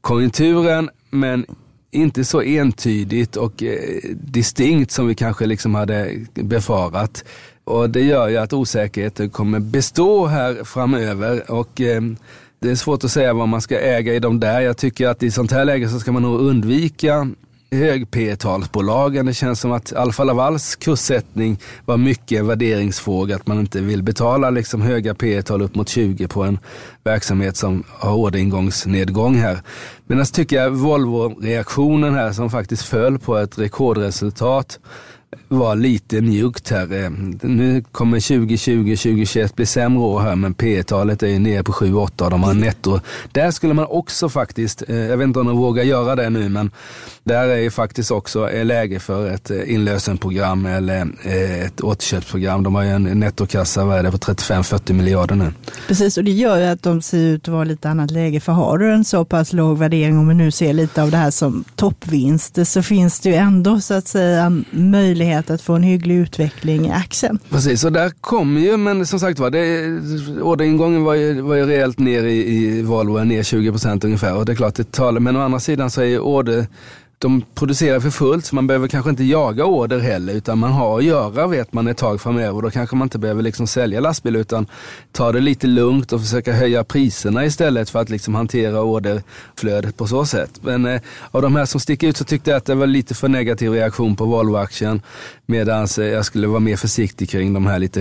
konjunkturen, 0.00 0.90
men 1.10 1.46
inte 1.92 2.24
så 2.24 2.42
entydigt 2.42 3.36
och 3.36 3.62
eh, 3.62 3.78
distinkt 4.14 4.90
som 4.90 5.06
vi 5.06 5.14
kanske 5.14 5.46
liksom 5.46 5.74
hade 5.74 6.26
befarat. 6.34 7.24
Och 7.64 7.90
det 7.90 8.00
gör 8.02 8.28
ju 8.28 8.36
att 8.36 8.52
osäkerheten 8.52 9.30
kommer 9.30 9.60
bestå 9.60 10.26
här 10.26 10.64
framöver. 10.64 11.50
Och 11.50 11.80
eh, 11.80 12.02
det 12.58 12.70
är 12.70 12.74
svårt 12.74 13.04
att 13.04 13.10
säga 13.10 13.34
vad 13.34 13.48
man 13.48 13.60
ska 13.60 13.80
äga 13.80 14.14
i 14.14 14.18
de 14.18 14.40
där. 14.40 14.60
Jag 14.60 14.76
tycker 14.76 15.08
att 15.08 15.22
i 15.22 15.30
sånt 15.30 15.52
här 15.52 15.64
läge 15.64 15.88
så 15.88 16.00
ska 16.00 16.12
man 16.12 16.22
nog 16.22 16.40
undvika 16.40 17.30
hög 17.72 18.10
P 18.10 18.36
talsbolagen 18.36 19.26
Det 19.26 19.34
känns 19.34 19.60
som 19.60 19.72
att 19.72 19.92
Alfa 19.92 20.24
Lavals 20.24 20.76
kurssättning 20.76 21.58
var 21.84 21.96
mycket 21.96 22.40
en 22.40 22.46
värderingsfråga. 22.46 23.36
Att 23.36 23.46
man 23.46 23.60
inte 23.60 23.80
vill 23.80 24.02
betala 24.02 24.50
liksom 24.50 24.82
höga 24.82 25.14
P 25.14 25.42
tal 25.42 25.62
upp 25.62 25.74
mot 25.74 25.88
20 25.88 26.28
på 26.28 26.42
en 26.42 26.58
verksamhet 27.04 27.56
som 27.56 27.84
har 27.88 28.14
orderingångsnedgång 28.14 29.34
här. 29.34 29.58
Medan 30.06 30.26
tycker 30.26 30.56
jag 30.56 30.70
Volvo-reaktionen 30.70 32.14
här 32.14 32.32
som 32.32 32.50
faktiskt 32.50 32.82
föll 32.82 33.18
på 33.18 33.36
ett 33.36 33.58
rekordresultat 33.58 34.78
var 35.48 35.76
lite 35.76 36.20
mjukt 36.20 36.70
här. 36.70 37.04
Eh, 37.04 37.10
nu 37.42 37.84
kommer 37.92 38.20
2020, 38.20 38.96
2021 38.96 39.56
bli 39.56 39.66
sämre 39.66 40.02
år 40.02 40.20
här 40.20 40.36
men 40.36 40.54
P 40.54 40.82
talet 40.82 41.22
är 41.22 41.26
ju 41.26 41.38
nere 41.38 41.62
på 41.62 41.72
7-8 41.72 42.24
och 42.24 42.30
de 42.30 42.42
har 42.42 42.54
netto. 42.54 43.00
Där 43.32 43.50
skulle 43.50 43.74
man 43.74 43.86
också 43.86 44.28
faktiskt, 44.28 44.82
eh, 44.88 44.96
jag 44.96 45.16
vet 45.16 45.26
inte 45.26 45.40
om 45.40 45.46
de 45.46 45.56
vågar 45.56 45.84
göra 45.84 46.16
det 46.16 46.30
nu 46.30 46.48
men 46.48 46.70
där 47.24 47.48
är 47.48 47.56
ju 47.56 47.70
faktiskt 47.70 48.10
också 48.10 48.50
läge 48.64 49.00
för 49.00 49.30
ett 49.30 49.50
eh, 49.50 49.74
inlösenprogram 49.74 50.66
eller 50.66 51.08
ett 51.66 51.80
återköpsprogram. 51.80 52.62
De 52.62 52.74
har 52.74 52.82
ju 52.82 52.90
en 52.90 53.02
nettokassa, 53.02 53.84
vad 53.84 53.98
är 53.98 54.02
det, 54.02 54.10
på 54.10 54.18
35-40 54.18 54.92
miljarder 54.92 55.34
nu. 55.34 55.52
Precis 55.88 56.18
och 56.18 56.24
det 56.24 56.30
gör 56.30 56.58
ju 56.58 56.64
att 56.64 56.82
de 56.82 57.02
ser 57.02 57.18
ut 57.18 57.48
att 57.48 57.54
vara 57.54 57.64
lite 57.64 57.88
annat 57.88 58.10
läge. 58.10 58.40
För 58.40 58.52
har 58.52 58.78
du 58.78 58.92
en 58.92 59.04
så 59.04 59.24
pass 59.24 59.52
låg 59.52 59.78
värdering, 59.78 60.18
om 60.18 60.28
vi 60.28 60.34
nu 60.34 60.50
ser 60.50 60.72
lite 60.72 61.02
av 61.02 61.10
det 61.10 61.16
här 61.16 61.30
som 61.30 61.64
toppvinster, 61.74 62.64
så 62.64 62.82
finns 62.82 63.20
det 63.20 63.28
ju 63.28 63.34
ändå 63.34 63.80
så 63.80 63.94
att 63.94 64.08
säga 64.08 64.62
möjlighet 64.70 65.21
möjlighet 65.22 65.50
att 65.50 65.62
få 65.62 65.74
en 65.74 65.82
hygglig 65.82 66.14
utveckling 66.14 66.86
i 66.86 66.90
axeln. 66.90 67.38
Precis, 67.50 67.84
och 67.84 67.92
där 67.92 68.10
kommer 68.20 68.60
ju, 68.60 68.76
men 68.76 69.06
som 69.06 69.20
sagt 69.20 69.38
var, 69.38 69.48
orderingången 70.42 71.04
var 71.04 71.14
ju, 71.14 71.40
var 71.40 71.54
ju 71.54 71.66
rejält 71.66 71.98
ner 71.98 72.22
i, 72.24 72.54
i 72.54 72.82
Volvo, 72.82 73.24
ner 73.24 73.42
20 73.42 73.70
procent 73.70 74.04
ungefär. 74.04 74.34
Och 74.34 74.44
det 74.44 74.52
är 74.52 74.56
klart, 74.56 74.74
det 74.74 74.92
talar, 74.92 75.20
men 75.20 75.36
å 75.36 75.40
andra 75.40 75.60
sidan 75.60 75.90
så 75.90 76.00
är 76.00 76.06
ju 76.06 76.18
order 76.18 76.66
de 77.22 77.42
producerar 77.54 78.00
för 78.00 78.10
fullt 78.10 78.46
så 78.46 78.54
man 78.54 78.66
behöver 78.66 78.88
kanske 78.88 79.10
inte 79.10 79.24
jaga 79.24 79.64
order 79.64 79.98
heller 79.98 80.32
utan 80.32 80.58
man 80.58 80.72
har 80.72 80.98
att 80.98 81.04
göra 81.04 81.46
vet 81.46 81.72
man 81.72 81.88
ett 81.88 81.96
tag 81.96 82.20
framöver 82.20 82.54
och 82.56 82.62
då 82.62 82.70
kanske 82.70 82.96
man 82.96 83.06
inte 83.06 83.18
behöver 83.18 83.42
liksom 83.42 83.66
sälja 83.66 84.00
lastbil 84.00 84.36
utan 84.36 84.66
ta 85.12 85.32
det 85.32 85.40
lite 85.40 85.66
lugnt 85.66 86.12
och 86.12 86.20
försöka 86.20 86.52
höja 86.52 86.84
priserna 86.84 87.44
istället 87.44 87.90
för 87.90 88.00
att 88.00 88.10
liksom 88.10 88.34
hantera 88.34 88.82
orderflödet 88.82 89.96
på 89.96 90.06
så 90.06 90.24
sätt. 90.26 90.50
Men 90.62 90.86
eh, 90.86 91.00
av 91.30 91.42
de 91.42 91.56
här 91.56 91.64
som 91.64 91.80
sticker 91.80 92.08
ut 92.08 92.16
så 92.16 92.24
tyckte 92.24 92.50
jag 92.50 92.58
att 92.58 92.64
det 92.64 92.74
var 92.74 92.86
lite 92.86 93.14
för 93.14 93.28
negativ 93.28 93.72
reaktion 93.72 94.16
på 94.16 94.24
Volvo-aktien 94.24 95.02
medan 95.46 95.86
eh, 95.98 96.04
jag 96.04 96.24
skulle 96.24 96.46
vara 96.46 96.60
mer 96.60 96.76
försiktig 96.76 97.30
kring 97.30 97.52
de 97.54 97.66
här 97.66 97.78
lite 97.78 98.00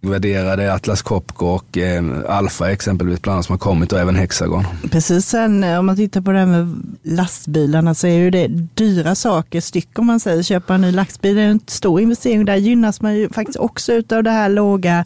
högvärderade 0.00 0.74
Atlas 0.74 1.02
Copco 1.02 1.46
och 1.46 1.78
eh, 1.78 2.04
Alfa 2.28 2.70
exempelvis 2.70 3.22
bland 3.22 3.34
annat 3.34 3.46
som 3.46 3.52
har 3.52 3.58
kommit 3.58 3.92
och 3.92 3.98
även 3.98 4.16
Hexagon. 4.16 4.64
Precis, 4.90 5.26
sen 5.26 5.64
eh, 5.64 5.78
om 5.78 5.86
man 5.86 5.96
tittar 5.96 6.20
på 6.20 6.30
det 6.30 6.38
här 6.38 6.46
med 6.46 6.82
lastbilarna 7.02 7.94
så 7.94 8.06
är 8.06 8.27
ju 8.28 8.30
det 8.30 8.48
dyra 8.74 9.14
saker, 9.14 9.60
styck 9.60 9.98
om 9.98 10.06
man 10.06 10.20
säger. 10.20 10.42
Köpa 10.42 10.74
en 10.74 10.80
ny 10.80 10.92
lastbil 10.92 11.38
är 11.38 11.42
en 11.42 11.60
stor 11.66 12.00
investering. 12.00 12.44
Där 12.44 12.56
gynnas 12.56 13.00
man 13.00 13.16
ju 13.16 13.28
faktiskt 13.28 13.58
också 13.58 14.02
av 14.10 14.22
det 14.22 14.30
här 14.30 14.48
låga 14.48 15.04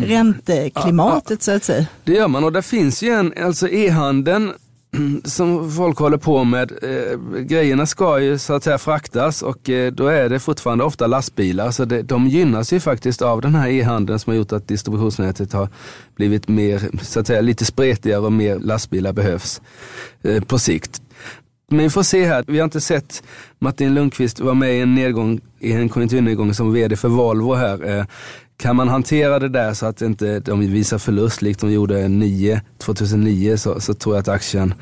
ränteklimatet 0.00 1.30
ja, 1.30 1.34
ja. 1.34 1.40
så 1.40 1.50
att 1.50 1.64
säga. 1.64 1.86
Det 2.04 2.12
gör 2.12 2.28
man 2.28 2.44
och 2.44 2.52
det 2.52 2.62
finns 2.62 3.02
ju 3.02 3.10
en, 3.10 3.32
alltså 3.44 3.68
e-handeln 3.68 4.52
som 5.24 5.70
folk 5.70 5.98
håller 5.98 6.16
på 6.16 6.44
med. 6.44 6.72
Eh, 6.82 7.18
grejerna 7.40 7.86
ska 7.86 8.20
ju 8.20 8.38
så 8.38 8.52
att 8.52 8.64
säga 8.64 8.78
fraktas 8.78 9.42
och 9.42 9.70
eh, 9.70 9.92
då 9.92 10.06
är 10.06 10.28
det 10.28 10.40
fortfarande 10.40 10.84
ofta 10.84 11.06
lastbilar. 11.06 11.70
Så 11.70 11.84
det, 11.84 12.02
de 12.02 12.26
gynnas 12.26 12.72
ju 12.72 12.80
faktiskt 12.80 13.22
av 13.22 13.40
den 13.40 13.54
här 13.54 13.68
e-handeln 13.68 14.18
som 14.18 14.30
har 14.30 14.38
gjort 14.38 14.52
att 14.52 14.68
distributionsnätet 14.68 15.52
har 15.52 15.68
blivit 16.16 16.48
mer, 16.48 16.90
så 17.02 17.20
att 17.20 17.26
säga 17.26 17.40
lite 17.40 17.64
spretigare 17.64 18.20
och 18.20 18.32
mer 18.32 18.58
lastbilar 18.58 19.12
behövs 19.12 19.62
eh, 20.22 20.42
på 20.42 20.58
sikt. 20.58 21.02
Men 21.68 21.78
vi 21.78 21.90
får 21.90 22.02
se 22.02 22.26
här, 22.26 22.44
vi 22.46 22.58
har 22.58 22.64
inte 22.64 22.80
sett 22.80 23.22
Martin 23.58 23.94
Lundqvist 23.94 24.40
vara 24.40 24.54
med 24.54 24.76
i 24.78 24.80
en 24.80 24.94
nedgång, 24.94 25.40
i 25.60 25.72
en 25.72 25.88
konjunkturnedgång 25.88 26.54
som 26.54 26.72
vd 26.72 26.96
för 26.96 27.08
Volvo 27.08 27.54
här. 27.54 27.98
Eh, 27.98 28.04
kan 28.56 28.76
man 28.76 28.88
hantera 28.88 29.38
det 29.38 29.48
där 29.48 29.74
så 29.74 29.86
att 29.86 30.02
inte 30.02 30.40
de 30.40 30.60
visar 30.60 30.98
förlust 30.98 31.42
likt 31.42 31.60
de 31.60 31.72
gjorde 31.72 32.08
9, 32.08 32.60
2009 32.78 33.56
så, 33.56 33.80
så 33.80 33.94
tror 33.94 34.14
jag 34.14 34.20
att 34.20 34.28
aktien 34.28 34.74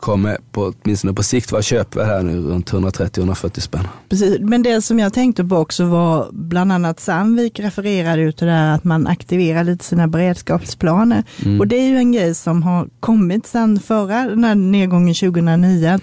kommer 0.00 0.38
på, 0.52 0.72
åtminstone 0.82 1.12
på 1.12 1.22
sikt 1.22 1.52
vara 1.52 1.62
köpvärd 1.62 2.06
här 2.06 2.22
nu 2.22 2.40
runt 2.40 2.72
130-140 2.72 3.60
spänn. 3.60 3.88
Precis, 4.08 4.38
men 4.40 4.62
det 4.62 4.82
som 4.82 4.98
jag 4.98 5.12
tänkte 5.12 5.44
på 5.44 5.56
också 5.56 5.84
var 5.84 6.28
bland 6.32 6.72
annat 6.72 7.00
Sandvik 7.00 7.60
refererade 7.60 8.22
ut 8.22 8.36
det 8.36 8.46
där 8.46 8.74
att 8.74 8.84
man 8.84 9.06
aktiverar 9.06 9.64
lite 9.64 9.84
sina 9.84 10.08
beredskapsplaner. 10.08 11.24
Mm. 11.44 11.60
Och 11.60 11.66
det 11.66 11.76
är 11.76 11.88
ju 11.88 11.96
en 11.96 12.12
grej 12.12 12.34
som 12.34 12.62
har 12.62 12.88
kommit 13.00 13.46
sedan 13.46 13.80
förra 13.80 14.22
den 14.22 14.44
här 14.44 14.54
nedgången 14.54 15.14
2009. 15.14 15.88
Mm. 15.88 16.00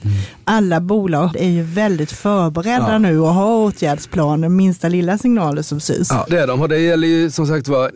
Alla 0.48 0.80
bolag 0.82 1.36
är 1.36 1.50
ju 1.50 1.64
väldigt 1.64 2.12
förberedda 2.12 2.92
ja. 2.92 2.98
nu 2.98 3.20
och 3.20 3.28
har 3.34 3.56
åtgärdsplaner, 3.56 4.50
minsta 4.50 4.90
lilla 4.90 5.18
signaler 5.18 5.62
som 5.62 5.80
syns. 5.80 6.10
Ja, 6.12 6.26
det 6.30 6.38
är 6.40 6.48
de 6.48 6.62
och 6.62 6.70
det 6.70 6.80
gäller 6.80 7.08
ju 7.08 7.32
som 7.32 7.48
sagt 7.48 7.68
var, 7.68 7.92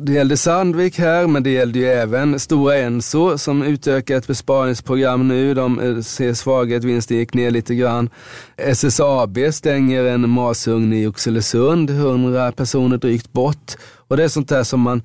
det 0.00 0.12
gällde 0.12 0.36
Sandvik 0.36 0.98
här 0.98 1.26
men 1.26 1.42
det 1.42 1.50
gällde 1.50 1.78
ju 1.78 1.86
även 1.86 2.40
Stora 2.40 2.76
Enso 2.76 3.38
som 3.38 3.62
utökar 3.62 4.16
ett 4.16 4.26
besparingsprogram 4.26 5.28
nu 5.28 5.54
de 5.54 5.80
eh, 5.80 6.00
ser 6.00 6.34
svaghet, 6.34 6.84
vinsten 6.84 7.16
gick 7.16 7.34
ner 7.34 7.50
lite 7.50 7.74
grann. 7.74 8.10
SSAB 8.56 9.38
stänger 9.52 10.04
en 10.04 10.30
masugn 10.30 10.92
i 10.92 11.06
Oxelösund, 11.06 11.90
100 11.90 12.52
personer 12.52 12.96
drygt 12.96 13.32
bort. 13.32 13.72
Och 14.08 14.16
det 14.16 14.24
är 14.24 14.28
sånt 14.28 14.48
där 14.48 14.64
som 14.64 14.80
man 14.80 15.02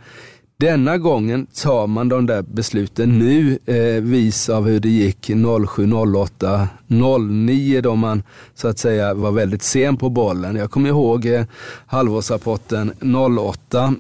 denna 0.60 0.98
gången 0.98 1.48
tar 1.63 1.88
man 1.88 2.10
de 2.10 2.26
där 2.26 2.41
besluten 2.41 3.19
nu, 3.19 3.60
eh, 3.65 4.04
vis 4.04 4.50
av 4.50 4.67
hur 4.67 4.80
det 4.80 4.89
gick 4.89 5.32
07, 5.67 5.93
08, 5.93 6.67
09 6.88 7.82
då 7.82 7.95
man 7.95 8.24
så 8.56 8.67
att 8.67 8.80
säga 8.80 9.13
var 9.13 9.32
väldigt 9.32 9.63
sen 9.63 9.98
på 9.98 10.10
bollen. 10.10 10.56
Jag 10.56 10.72
kommer 10.72 10.89
ihåg 10.89 11.26
eh, 11.26 11.45
halvårsrapporten 11.86 12.91
08 13.39 13.93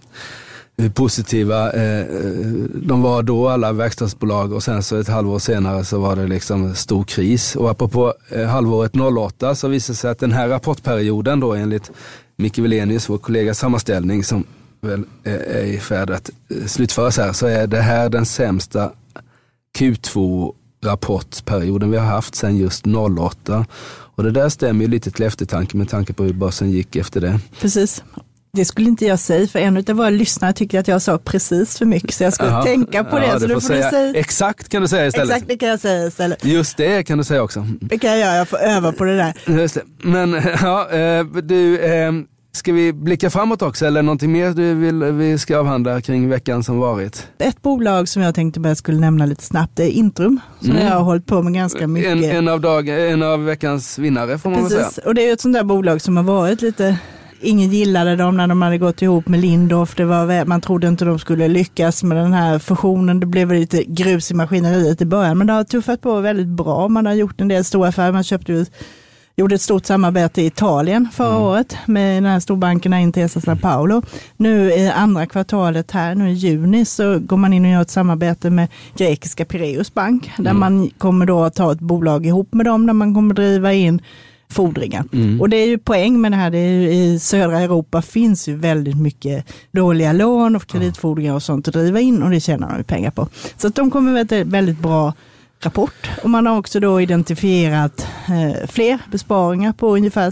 hur 0.77 0.89
positiva 0.89 1.71
eh, 1.71 2.05
de 2.73 3.01
var 3.01 3.23
då, 3.23 3.49
alla 3.49 3.71
verkstadsbolag 3.71 4.53
och 4.53 4.63
sen 4.63 4.83
så 4.83 4.95
ett 4.95 5.07
halvår 5.07 5.39
senare 5.39 5.85
så 5.85 5.99
var 5.99 6.15
det 6.15 6.27
liksom 6.27 6.75
stor 6.75 7.03
kris. 7.03 7.55
Och 7.55 7.69
apropå 7.69 8.13
eh, 8.29 8.45
halvåret 8.45 8.91
08 9.17 9.55
så 9.55 9.67
visade 9.67 9.93
det 9.93 9.97
sig 9.97 10.11
att 10.11 10.19
den 10.19 10.31
här 10.31 10.47
rapportperioden 10.47 11.39
då 11.39 11.53
enligt 11.53 11.91
Micke 12.35 12.59
Wilenius, 12.59 13.09
vår 13.09 13.17
kollega 13.17 13.53
sammanställning 13.53 14.23
som 14.23 14.45
väl 14.81 15.03
är 15.23 15.63
i 15.63 15.79
färd 15.79 16.09
att 16.09 16.29
eh, 16.49 16.65
slutföras 16.65 17.17
här, 17.17 17.33
så 17.33 17.47
är 17.47 17.67
det 17.67 17.81
här 17.81 18.09
den 18.09 18.25
sämsta 18.25 18.91
Q2 19.77 20.53
rapportperioden 20.83 21.91
vi 21.91 21.97
har 21.97 22.05
haft 22.05 22.35
sedan 22.35 22.57
just 22.57 22.85
08. 23.19 23.65
Och 24.15 24.23
det 24.23 24.31
där 24.31 24.49
stämmer 24.49 24.85
ju 24.85 24.91
lite 24.91 25.11
till 25.11 25.25
eftertanke 25.25 25.77
med 25.77 25.89
tanke 25.89 26.13
på 26.13 26.23
hur 26.23 26.33
börsen 26.33 26.71
gick 26.71 26.95
efter 26.95 27.21
det. 27.21 27.39
Precis. 27.59 28.03
Det 28.53 28.65
skulle 28.65 28.89
inte 28.89 29.05
jag 29.05 29.19
säga, 29.19 29.47
för 29.47 29.59
en 29.59 29.77
av 29.77 29.83
våra 29.83 30.09
lyssnare 30.09 30.53
tycker 30.53 30.79
att 30.79 30.87
jag 30.87 31.01
sa 31.01 31.17
precis 31.17 31.77
för 31.77 31.85
mycket, 31.85 32.13
så 32.13 32.23
jag 32.23 32.33
ska 32.33 32.45
Aha. 32.45 32.63
tänka 32.63 33.03
på 33.03 33.19
det. 33.19 33.25
Ja, 33.27 33.39
så 33.39 33.47
du 33.47 33.53
får 33.53 33.61
säga, 33.61 33.89
säga, 33.89 34.13
exakt 34.15 34.69
kan 34.69 34.81
du 34.81 34.87
säga 34.87 35.07
istället. 35.07 35.29
Exakt 35.29 35.47
det 35.47 35.57
kan 35.57 35.69
jag 35.69 35.79
säga 35.79 36.07
istället. 36.07 36.45
Just 36.45 36.77
det 36.77 37.03
kan 37.03 37.17
du 37.17 37.23
säga 37.23 37.43
också. 37.43 37.67
Det 37.81 37.99
kan 37.99 38.09
jag 38.09 38.19
göra, 38.19 38.35
jag 38.35 38.47
får 38.47 38.57
öva 38.57 38.91
på 38.91 39.03
det 39.03 39.17
där. 39.17 39.33
Just 39.45 39.75
det. 39.75 39.81
Men 40.01 40.33
ja, 40.61 40.89
eh, 40.89 41.25
du, 41.25 41.79
eh, 41.79 42.11
ska 42.51 42.73
vi 42.73 42.93
blicka 42.93 43.29
framåt 43.29 43.61
också 43.61 43.85
eller 43.85 44.01
någonting 44.01 44.31
mer 44.31 44.51
du 44.51 44.73
vill 44.73 45.03
vi 45.03 45.37
ska 45.37 45.57
avhandla 45.57 46.01
kring 46.01 46.29
veckan 46.29 46.63
som 46.63 46.79
varit? 46.79 47.27
Ett 47.37 47.61
bolag 47.61 48.09
som 48.09 48.21
jag 48.21 48.35
tänkte 48.35 48.59
bara 48.59 48.75
skulle 48.75 48.99
nämna 48.99 49.25
lite 49.25 49.43
snabbt 49.43 49.79
är 49.79 49.87
Intrum, 49.87 50.39
som 50.59 50.71
mm. 50.71 50.85
jag 50.85 50.93
har 50.93 51.03
hållit 51.03 51.25
på 51.25 51.41
med 51.41 51.53
ganska 51.53 51.87
mycket. 51.87 52.11
En, 52.11 52.23
en, 52.23 52.47
av, 52.47 52.61
dag, 52.61 53.11
en 53.11 53.23
av 53.23 53.45
veckans 53.45 53.99
vinnare 53.99 54.37
får 54.37 54.49
man 54.49 54.59
Precis. 54.59 54.77
väl 54.77 54.85
säga. 54.85 55.07
och 55.07 55.15
det 55.15 55.29
är 55.29 55.33
ett 55.33 55.41
sånt 55.41 55.53
där 55.53 55.63
bolag 55.63 56.01
som 56.01 56.17
har 56.17 56.23
varit 56.23 56.61
lite 56.61 56.97
ingen 57.41 57.69
gillade 57.69 58.15
dem 58.15 58.37
när 58.37 58.47
de 58.47 58.61
hade 58.61 58.77
gått 58.77 59.01
ihop 59.01 59.27
med 59.27 59.39
Lindorff. 59.39 59.95
Det 59.95 60.05
var, 60.05 60.45
man 60.45 60.61
trodde 60.61 60.87
inte 60.87 61.05
de 61.05 61.19
skulle 61.19 61.47
lyckas 61.47 62.03
med 62.03 62.17
den 62.17 62.33
här 62.33 62.59
fusionen. 62.59 63.19
Det 63.19 63.25
blev 63.25 63.51
lite 63.51 63.83
grus 63.83 64.31
i 64.31 64.33
maskineriet 64.33 65.01
i 65.01 65.05
början, 65.05 65.37
men 65.37 65.47
det 65.47 65.53
har 65.53 65.63
tuffat 65.63 66.01
på 66.01 66.19
väldigt 66.19 66.47
bra. 66.47 66.87
Man 66.87 67.05
har 67.05 67.13
gjort 67.13 67.41
en 67.41 67.47
del 67.47 67.63
stora 67.63 67.87
affärer. 67.89 68.11
Man 68.11 68.23
köpte 68.23 68.51
ut 68.51 68.71
gjorde 69.39 69.55
ett 69.55 69.61
stort 69.61 69.85
samarbete 69.85 70.41
i 70.41 70.45
Italien 70.45 71.07
förra 71.13 71.29
Mm. 71.29 71.41
året 71.41 71.77
med 71.85 72.17
den 72.23 72.31
här 72.31 72.39
storbankerna 72.39 72.99
Intesa 72.99 73.41
San 73.41 73.57
Paolo. 73.57 74.01
Nu 74.37 74.71
i 74.71 74.89
andra 74.89 75.25
kvartalet 75.25 75.91
här, 75.91 76.15
nu 76.15 76.29
i 76.29 76.33
juni, 76.33 76.85
så 76.85 77.19
går 77.19 77.37
man 77.37 77.53
in 77.53 77.65
och 77.65 77.71
gör 77.71 77.81
ett 77.81 77.89
samarbete 77.89 78.49
med 78.49 78.67
grekiska 78.97 79.45
Pireus 79.45 79.93
Bank, 79.93 80.31
där 80.37 80.49
Mm. 80.51 80.59
man 80.59 80.89
kommer 80.97 81.25
då 81.25 81.43
att 81.43 81.55
ta 81.55 81.71
ett 81.71 81.79
bolag 81.79 82.25
ihop 82.25 82.53
med 82.53 82.65
dem, 82.65 82.85
där 82.85 82.93
man 82.93 83.13
kommer 83.15 83.33
driva 83.33 83.73
in 83.73 84.01
fordringar. 84.51 85.03
Mm. 85.13 85.41
Och 85.41 85.49
det 85.49 85.57
är 85.57 85.67
ju 85.67 85.77
poäng 85.77 86.21
med 86.21 86.31
det 86.31 86.35
här, 86.35 86.49
det 86.51 86.57
är 86.57 86.69
ju, 86.71 86.91
i 86.91 87.19
södra 87.19 87.59
Europa 87.59 88.01
finns 88.01 88.47
ju 88.49 88.55
väldigt 88.55 88.97
mycket 88.97 89.45
dåliga 89.71 90.13
lån 90.13 90.55
och 90.55 90.65
kreditfordringar 90.67 91.33
och 91.33 91.43
sånt 91.43 91.67
att 91.67 91.73
driva 91.73 91.99
in 91.99 92.23
och 92.23 92.29
det 92.29 92.39
tjänar 92.39 92.69
de 92.69 92.77
ju 92.77 92.83
pengar 92.83 93.11
på. 93.11 93.27
Så 93.57 93.67
att 93.67 93.75
de 93.75 93.91
kommer 93.91 94.11
med 94.11 94.31
ett 94.31 94.47
väldigt 94.47 94.79
bra 94.79 95.13
rapport. 95.59 96.09
Och 96.23 96.29
man 96.29 96.45
har 96.45 96.57
också 96.57 96.79
då 96.79 97.01
identifierat 97.01 98.07
eh, 98.27 98.67
fler 98.67 98.99
besparingar 99.11 99.73
på 99.73 99.95
ungefär 99.95 100.31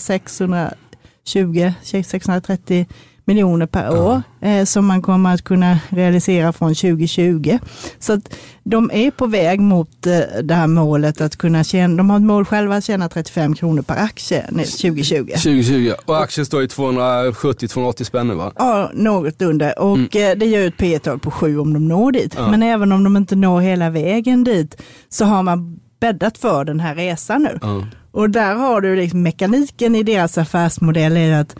620-630 1.25 2.85
miljoner 3.27 3.65
per 3.65 3.97
år 3.99 4.21
eh, 4.41 4.65
som 4.65 4.85
man 4.85 5.01
kommer 5.01 5.33
att 5.33 5.43
kunna 5.43 5.79
realisera 5.89 6.53
från 6.53 6.75
2020. 6.75 7.59
Så 7.99 8.13
att 8.13 8.33
de 8.63 8.91
är 8.93 9.11
på 9.11 9.27
väg 9.27 9.59
mot 9.59 10.05
eh, 10.05 10.19
det 10.43 10.53
här 10.53 10.67
målet 10.67 11.21
att 11.21 11.35
kunna 11.35 11.63
tjäna, 11.63 11.95
de 11.95 12.09
har 12.09 12.17
ett 12.17 12.23
mål 12.23 12.45
själva 12.45 12.75
att 12.75 12.83
tjäna 12.83 13.09
35 13.09 13.55
kronor 13.55 13.81
per 13.81 13.95
aktie 13.97 14.45
nu 14.51 14.63
2020. 14.63 15.25
2020 15.27 15.91
och 16.05 16.21
aktien 16.21 16.45
står 16.45 16.63
i 16.63 16.67
270-280 16.67 18.03
spänn 18.03 18.37
va? 18.37 18.51
Ja, 18.55 18.91
något 18.93 19.41
under. 19.41 19.79
Och 19.79 20.15
eh, 20.15 20.37
det 20.37 20.45
gör 20.45 20.67
ett 20.67 20.77
P 20.77 20.99
tal 20.99 21.19
på 21.19 21.31
7 21.31 21.59
om 21.59 21.73
de 21.73 21.87
når 21.87 22.11
dit. 22.11 22.33
Ja. 22.37 22.51
Men 22.51 22.63
även 22.63 22.91
om 22.91 23.03
de 23.03 23.17
inte 23.17 23.35
når 23.35 23.61
hela 23.61 23.89
vägen 23.89 24.43
dit 24.43 24.81
så 25.09 25.25
har 25.25 25.43
man 25.43 25.79
bäddat 25.99 26.37
för 26.37 26.65
den 26.65 26.79
här 26.79 26.95
resan 26.95 27.43
nu. 27.43 27.59
Ja. 27.61 27.85
Och 28.11 28.29
där 28.29 28.55
har 28.55 28.81
du 28.81 28.95
liksom 28.95 29.23
mekaniken 29.23 29.95
i 29.95 30.03
deras 30.03 30.37
affärsmodell 30.37 31.17
är 31.17 31.41
att 31.41 31.55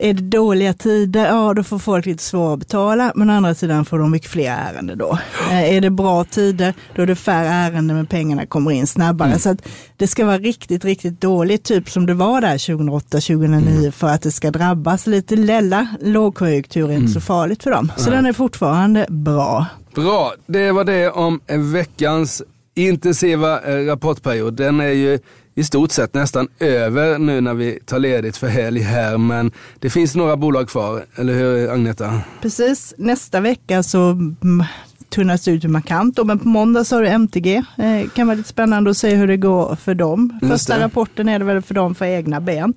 är 0.00 0.14
det 0.14 0.22
dåliga 0.22 0.72
tider, 0.72 1.26
ja 1.26 1.54
då 1.54 1.62
får 1.62 1.78
folk 1.78 2.06
lite 2.06 2.22
svårare 2.22 2.52
att 2.52 2.58
betala, 2.58 3.12
men 3.14 3.30
å 3.30 3.32
andra 3.32 3.54
sidan 3.54 3.84
får 3.84 3.98
de 3.98 4.10
mycket 4.10 4.30
fler 4.30 4.50
ärenden 4.50 4.98
då. 4.98 5.18
Eh, 5.50 5.74
är 5.74 5.80
det 5.80 5.90
bra 5.90 6.24
tider, 6.24 6.74
då 6.94 7.02
är 7.02 7.06
det 7.06 7.16
färre 7.16 7.48
ärenden 7.48 7.96
men 7.96 8.06
pengarna 8.06 8.46
kommer 8.46 8.70
in 8.70 8.86
snabbare. 8.86 9.38
Så 9.38 9.50
att 9.50 9.68
det 9.96 10.06
ska 10.06 10.24
vara 10.24 10.38
riktigt, 10.38 10.84
riktigt 10.84 11.20
dåligt, 11.20 11.64
typ 11.64 11.90
som 11.90 12.06
det 12.06 12.14
var 12.14 12.40
där 12.40 12.58
2008-2009 12.58 13.90
för 13.90 14.06
att 14.06 14.22
det 14.22 14.32
ska 14.32 14.50
drabbas 14.50 15.06
lite 15.06 15.36
lälla. 15.36 15.86
Lågkonjunktur 16.00 16.90
är 16.90 16.94
inte 16.94 17.12
så 17.12 17.20
farligt 17.20 17.62
för 17.62 17.70
dem. 17.70 17.92
Så 17.96 18.10
den 18.10 18.26
är 18.26 18.32
fortfarande 18.32 19.06
bra. 19.08 19.66
Bra, 19.94 20.32
det 20.46 20.72
var 20.72 20.84
det 20.84 21.10
om 21.10 21.40
veckans 21.72 22.42
intensiva 22.74 23.60
eh, 23.60 23.86
rapportperiod. 23.86 24.54
Den 24.54 24.80
är 24.80 24.88
ju 24.88 25.18
i 25.58 25.64
stort 25.64 25.90
sett 25.92 26.14
nästan 26.14 26.48
över 26.58 27.18
nu 27.18 27.40
när 27.40 27.54
vi 27.54 27.78
tar 27.84 27.98
ledigt 27.98 28.36
för 28.36 28.48
helg 28.48 28.80
här, 28.80 29.18
men 29.18 29.50
det 29.78 29.90
finns 29.90 30.14
några 30.14 30.36
bolag 30.36 30.68
kvar, 30.68 31.04
eller 31.14 31.34
hur 31.34 31.70
Agneta? 31.70 32.20
Precis, 32.42 32.94
nästa 32.98 33.40
vecka 33.40 33.82
så 33.82 34.10
mm, 34.10 34.64
tunnas 35.08 35.44
det 35.44 35.50
ut 35.50 35.64
markant. 35.64 36.18
Men 36.24 36.38
på 36.38 36.48
måndag 36.48 36.84
så 36.84 36.96
har 36.96 37.02
du 37.02 37.08
MTG. 37.08 37.56
Eh, 37.56 38.08
kan 38.14 38.26
vara 38.26 38.36
lite 38.36 38.48
spännande 38.48 38.90
att 38.90 38.96
se 38.96 39.14
hur 39.14 39.26
det 39.26 39.36
går 39.36 39.76
för 39.76 39.94
dem. 39.94 40.38
Första 40.42 40.80
rapporten 40.80 41.28
är 41.28 41.38
det 41.38 41.44
väl 41.44 41.62
för 41.62 41.74
dem 41.74 41.94
för 41.94 42.04
egna 42.04 42.40
ben. 42.40 42.74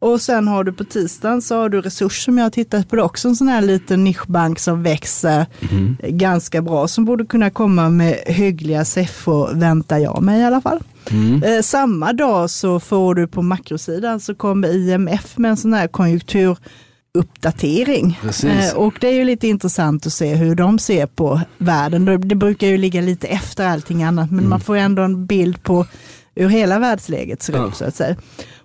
Och 0.00 0.20
sen 0.20 0.48
har 0.48 0.64
du 0.64 0.72
på 0.72 0.84
tisdagen 0.84 1.42
så 1.42 1.56
har 1.56 1.68
du 1.68 1.80
Resurs 1.80 2.24
som 2.24 2.38
jag 2.38 2.44
har 2.44 2.50
tittat 2.50 2.88
på. 2.88 2.96
Det 2.96 3.02
också 3.02 3.28
en 3.28 3.36
sån 3.36 3.48
här 3.48 3.62
liten 3.62 4.04
nischbank 4.04 4.58
som 4.58 4.82
växer 4.82 5.46
Mhm. 5.60 5.96
ganska 6.02 6.62
bra. 6.62 6.88
Som 6.88 7.04
borde 7.04 7.26
kunna 7.26 7.50
komma 7.50 7.88
med 7.90 8.18
hyggliga 8.26 8.84
siffror 8.84 9.50
väntar 9.54 9.98
jag 9.98 10.22
mig 10.22 10.40
i 10.40 10.44
alla 10.44 10.60
fall. 10.60 10.80
Mm. 11.10 11.42
Eh, 11.42 11.62
samma 11.62 12.12
dag 12.12 12.50
så 12.50 12.80
får 12.80 13.14
du 13.14 13.26
på 13.26 13.42
makrosidan 13.42 14.20
så 14.20 14.34
kommer 14.34 14.68
IMF 14.68 15.38
med 15.38 15.50
en 15.50 15.56
sån 15.56 15.74
här 15.74 15.88
konjunkturuppdatering. 15.88 18.18
Eh, 18.44 18.74
och 18.76 18.94
det 19.00 19.08
är 19.08 19.12
ju 19.12 19.24
lite 19.24 19.48
intressant 19.48 20.06
att 20.06 20.12
se 20.12 20.34
hur 20.34 20.54
de 20.54 20.78
ser 20.78 21.06
på 21.06 21.40
världen. 21.58 22.04
Det, 22.04 22.18
det 22.18 22.34
brukar 22.34 22.66
ju 22.66 22.78
ligga 22.78 23.00
lite 23.00 23.26
efter 23.26 23.66
allting 23.66 24.02
annat 24.02 24.30
men 24.30 24.48
man 24.48 24.60
får 24.60 24.76
ändå 24.76 25.02
en 25.02 25.26
bild 25.26 25.62
på 25.62 25.86
hur 26.34 26.48
hela 26.48 26.78
världsläget 26.78 27.42
ser 27.42 27.52
Ja. 27.52 27.68
ut 27.68 27.76
så 27.76 27.84
att 27.84 27.96
säga. 27.96 28.16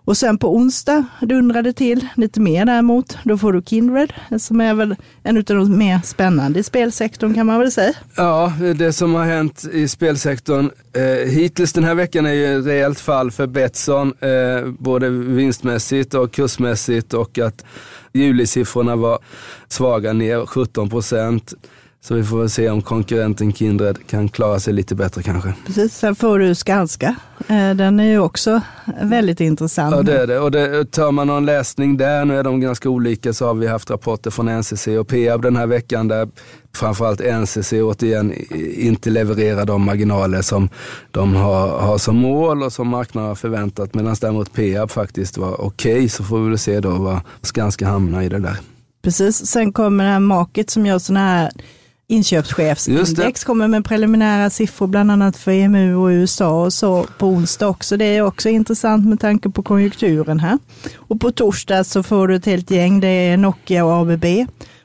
Och 0.05 0.17
sen 0.17 0.37
på 0.37 0.55
onsdag 0.55 1.05
dundrar 1.21 1.61
det 1.61 1.73
till 1.73 2.07
lite 2.15 2.39
mer 2.39 2.65
däremot. 2.65 3.17
Då 3.23 3.37
får 3.37 3.53
du 3.53 3.61
Kindred 3.65 4.13
som 4.39 4.61
är 4.61 4.73
väl 4.73 4.95
en 5.23 5.37
av 5.37 5.43
de 5.43 5.77
mer 5.77 5.99
spännande 6.03 6.59
i 6.59 6.63
spelsektorn 6.63 7.33
kan 7.33 7.45
man 7.45 7.59
väl 7.59 7.71
säga. 7.71 7.93
Ja, 8.15 8.53
det 8.75 8.93
som 8.93 9.15
har 9.15 9.25
hänt 9.25 9.65
i 9.73 9.87
spelsektorn 9.87 10.69
eh, 10.93 11.31
hittills 11.31 11.73
den 11.73 11.83
här 11.83 11.95
veckan 11.95 12.25
är 12.25 12.33
ju 12.33 12.59
ett 12.59 12.65
rejält 12.65 12.99
fall 12.99 13.31
för 13.31 13.47
Betsson, 13.47 14.13
eh, 14.19 14.71
både 14.79 15.09
vinstmässigt 15.09 16.13
och 16.13 16.31
kursmässigt 16.31 17.13
och 17.13 17.39
att 17.39 17.65
julisiffrorna 18.13 18.95
var 18.95 19.19
svaga 19.67 20.13
ner 20.13 20.45
17 20.45 20.89
procent. 20.89 21.53
Så 22.05 22.15
vi 22.15 22.23
får 22.23 22.39
väl 22.39 22.49
se 22.49 22.69
om 22.69 22.81
konkurrenten 22.81 23.53
Kindred 23.53 24.07
kan 24.07 24.29
klara 24.29 24.59
sig 24.59 24.73
lite 24.73 24.95
bättre 24.95 25.23
kanske. 25.23 25.53
Precis, 25.65 25.97
sen 25.97 26.15
får 26.15 26.39
du 26.39 26.55
Skanska. 26.55 27.15
Eh, 27.47 27.73
Den 27.75 27.99
är 27.99 28.03
ju 28.03 28.19
också 28.19 28.61
väldigt 29.01 29.39
intressant. 29.39 29.95
Ja 29.95 30.01
det 30.01 30.21
är 30.21 30.27
det. 30.27 30.39
Och 30.39 30.51
det, 30.51 30.91
tar 30.91 31.11
man 31.11 31.27
någon 31.27 31.45
läsning 31.45 31.97
där, 31.97 32.25
nu 32.25 32.39
är 32.39 32.43
de 32.43 32.59
ganska 32.59 32.89
olika, 32.89 33.33
så 33.33 33.45
har 33.45 33.53
vi 33.53 33.67
haft 33.67 33.89
rapporter 33.89 34.31
från 34.31 34.59
NCC 34.59 34.87
och 34.87 35.07
Peab 35.07 35.41
den 35.41 35.55
här 35.55 35.67
veckan 35.67 36.07
där 36.07 36.27
framförallt 36.75 37.19
NCC 37.19 37.73
återigen 37.73 38.33
inte 38.75 39.09
levererar 39.09 39.65
de 39.65 39.81
marginaler 39.85 40.41
som 40.41 40.69
de 41.11 41.35
har, 41.35 41.67
har 41.67 41.97
som 41.97 42.15
mål 42.17 42.63
och 42.63 42.73
som 42.73 42.87
marknaden 42.87 43.27
har 43.27 43.35
förväntat. 43.35 43.93
Medan 43.93 44.15
däremot 44.21 44.53
Peab 44.53 44.91
faktiskt 44.91 45.37
var 45.37 45.61
okej, 45.61 46.09
så 46.09 46.23
får 46.23 46.39
vi 46.39 46.49
väl 46.49 46.57
se 46.57 46.79
då 46.79 46.89
vad 46.89 47.19
Skanska 47.41 47.87
hamnar 47.87 48.21
i 48.21 48.29
det 48.29 48.39
där. 48.39 48.57
Precis, 49.03 49.45
sen 49.45 49.73
kommer 49.73 50.03
det 50.03 50.09
här 50.09 50.19
Market 50.19 50.69
som 50.69 50.85
gör 50.85 50.99
sådana 50.99 51.19
här 51.27 51.51
inköpschefsindex, 52.13 53.43
kommer 53.43 53.67
med 53.67 53.86
preliminära 53.86 54.49
siffror 54.49 54.88
bland 54.88 55.12
annat 55.12 55.38
för 55.38 55.52
EMU 55.52 55.95
och 55.95 56.08
USA 56.08 56.63
och 56.63 56.73
så 56.73 57.04
på 57.17 57.28
onsdag 57.28 57.67
också. 57.67 57.97
Det 57.97 58.06
är 58.06 58.21
också 58.21 58.49
intressant 58.49 59.08
med 59.08 59.19
tanke 59.19 59.49
på 59.49 59.63
konjunkturen 59.63 60.39
här. 60.39 60.58
Och 60.95 61.21
på 61.21 61.32
torsdag 61.32 61.84
så 61.84 62.04
får 62.04 62.28
du 62.28 62.36
ett 62.36 62.45
helt 62.45 62.71
gäng, 62.71 62.99
det 62.99 63.08
är 63.08 63.38
Nokia 63.38 63.86
och 63.86 63.93
ABB. 63.93 64.26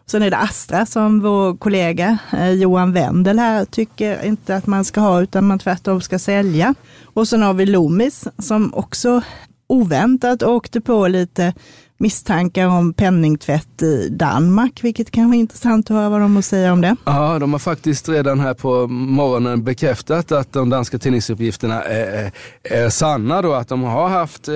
Sen 0.07 0.23
är 0.23 0.31
det 0.31 0.37
Astra 0.37 0.87
som 0.87 1.21
vår 1.21 1.57
kollega 1.57 2.19
eh, 2.33 2.51
Johan 2.51 2.93
Wendel 2.93 3.38
här 3.38 3.64
tycker 3.64 4.25
inte 4.25 4.57
att 4.57 4.67
man 4.67 4.85
ska 4.85 5.01
ha 5.01 5.23
utan 5.23 5.47
man 5.47 5.59
tvärtom 5.59 6.01
ska 6.01 6.19
sälja. 6.19 6.75
Och 7.05 7.29
sen 7.29 7.43
har 7.43 7.55
vi 7.55 7.67
Loomis 7.67 8.29
som 8.38 8.75
också 8.75 9.23
oväntat 9.67 10.43
åkte 10.43 10.81
på 10.81 11.09
lite 11.09 11.55
misstankar 11.99 12.67
om 12.67 12.93
penningtvätt 12.93 13.83
i 13.83 14.09
Danmark, 14.09 14.85
vilket 14.85 15.11
kan 15.11 15.27
vara 15.27 15.37
intressant 15.37 15.91
att 15.91 15.97
höra 15.97 16.09
vad 16.09 16.21
de 16.21 16.33
har 16.33 16.39
att 16.39 16.45
säga 16.45 16.73
om 16.73 16.81
det. 16.81 16.97
Ja, 17.05 17.39
de 17.39 17.53
har 17.53 17.59
faktiskt 17.59 18.09
redan 18.09 18.41
här 18.41 18.55
på 18.55 18.87
morgonen 18.87 19.65
bekräftat 19.65 20.33
att 20.33 20.53
de 20.53 20.71
danska 20.71 20.99
tidningsuppgifterna 20.99 21.83
är, 21.83 22.33
är 22.63 22.91
sanna 22.91 23.43
då, 23.43 23.53
att 23.53 23.69
de 23.69 23.83
har 23.83 24.09
haft 24.09 24.49
eh, 24.49 24.55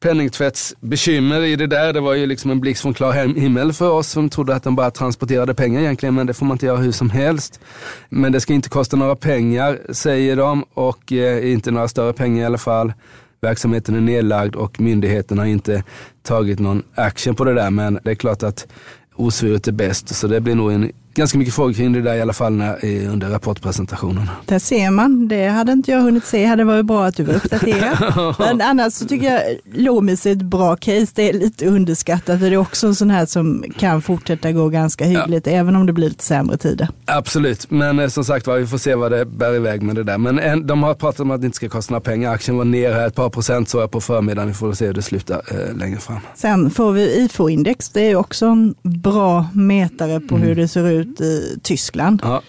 penningtvättsbekymmer 0.00 1.42
i 1.42 1.56
det 1.56 1.66
där. 1.66 1.92
Det 1.92 2.00
var 2.00 2.14
ju 2.14 2.26
liksom 2.26 2.50
en 2.50 2.60
blixt 2.60 2.82
från 2.82 2.94
klar 2.94 3.12
himmel 3.12 3.72
för 3.72 3.90
oss 3.90 4.08
som 4.08 4.30
trodde 4.30 4.54
att 4.54 4.62
de 4.62 4.76
bara 4.76 4.90
transporterade 4.90 5.54
pengar 5.54 5.80
egentligen, 5.80 6.14
men 6.14 6.26
det 6.26 6.34
får 6.34 6.46
man 6.46 6.54
inte 6.54 6.66
göra 6.66 6.76
hur 6.76 6.92
som 6.92 7.10
helst. 7.10 7.60
Men 8.08 8.32
det 8.32 8.40
ska 8.40 8.52
inte 8.52 8.68
kosta 8.68 8.96
några 8.96 9.16
pengar, 9.16 9.80
säger 9.90 10.36
de, 10.36 10.64
och 10.74 11.12
eh, 11.12 11.52
inte 11.52 11.70
några 11.70 11.88
större 11.88 12.12
pengar 12.12 12.42
i 12.42 12.46
alla 12.46 12.58
fall. 12.58 12.92
Verksamheten 13.40 13.94
är 13.94 14.00
nedlagd 14.00 14.54
och 14.54 14.80
myndigheten 14.80 15.38
har 15.38 15.46
inte 15.46 15.84
tagit 16.22 16.58
någon 16.58 16.82
action 16.94 17.34
på 17.34 17.44
det 17.44 17.54
där, 17.54 17.70
men 17.70 17.98
det 18.04 18.10
är 18.10 18.14
klart 18.14 18.42
att 18.42 18.66
osvuret 19.14 19.68
är 19.68 19.72
bäst, 19.72 20.14
så 20.14 20.26
det 20.26 20.40
blir 20.40 20.54
nog 20.54 20.72
en, 20.72 20.92
ganska 21.16 21.38
mycket 21.38 21.54
frågor 21.54 21.72
kring 21.72 21.92
det 21.92 22.02
där 22.02 22.14
i 22.14 22.20
alla 22.20 22.32
fall 22.32 22.52
när, 22.52 22.84
i- 22.84 23.06
under 23.06 23.28
rapportpresentationen. 23.30 24.30
Där 24.44 24.58
ser 24.58 24.90
man, 24.90 25.28
det 25.28 25.48
hade 25.48 25.72
inte 25.72 25.90
jag 25.90 26.00
hunnit 26.00 26.24
se, 26.24 26.44
hade 26.46 26.64
varit 26.64 26.86
bra 26.86 27.04
att 27.04 27.16
du 27.16 27.22
var 27.22 27.34
uppdaterad. 27.34 28.34
Men 28.38 28.60
annars 28.60 28.92
så 28.92 29.06
tycker 29.06 29.26
jag 29.32 29.42
Loomis 29.74 30.26
är 30.26 30.32
ett 30.32 30.42
bra 30.42 30.76
case, 30.76 31.06
det 31.14 31.28
är 31.28 31.32
lite 31.32 31.66
underskattat. 31.66 32.40
Det 32.40 32.46
är 32.46 32.56
också 32.56 32.86
en 32.86 32.94
sån 32.94 33.10
här 33.10 33.26
som 33.26 33.64
kan 33.78 34.02
fortsätta 34.02 34.52
gå 34.52 34.68
ganska 34.68 35.04
hyggligt, 35.04 35.46
även 35.46 35.76
om 35.76 35.86
det 35.86 35.92
blir 35.92 36.08
lite 36.08 36.24
sämre 36.24 36.56
tider. 36.56 36.88
Absolut, 37.04 37.70
men 37.70 37.98
eh, 37.98 38.08
som 38.08 38.24
sagt 38.24 38.46
var, 38.46 38.56
vi 38.58 38.66
får 38.66 38.78
se 38.78 38.94
vad 38.94 39.12
det 39.12 39.24
bär 39.24 39.54
iväg 39.54 39.82
med 39.82 39.94
det 39.96 40.02
där. 40.02 40.18
Men 40.18 40.38
en, 40.38 40.66
de 40.66 40.82
har 40.82 40.94
pratat 40.94 41.20
om 41.20 41.30
att 41.30 41.40
det 41.40 41.44
inte 41.46 41.56
ska 41.56 41.68
kosta 41.68 41.92
några 41.94 42.00
pengar. 42.00 42.32
Aktien 42.32 42.56
var 42.56 42.64
ner 42.64 42.92
här 42.92 43.06
ett 43.06 43.14
par 43.14 43.30
procent 43.30 43.68
så 43.68 43.78
jag 43.78 43.90
på 43.90 44.00
förmiddagen. 44.00 44.48
Vi 44.48 44.54
får 44.54 44.72
se 44.72 44.86
hur 44.86 44.92
det 44.94 45.02
slutar 45.02 45.42
eh, 45.50 45.76
längre 45.76 45.98
fram. 46.00 46.18
Sen 46.34 46.70
får 46.70 46.92
vi 46.92 47.16
IFO-index, 47.24 47.90
det 47.92 48.00
är 48.00 48.16
också 48.16 48.46
en 48.46 48.74
bra 48.82 49.46
mätare 49.52 50.20
på 50.20 50.36
hur 50.36 50.54
det 50.54 50.68
ser 50.68 50.88
ut 50.90 51.05
i 51.20 51.58
Tyskland. 51.62 52.20
Ja, 52.24 52.42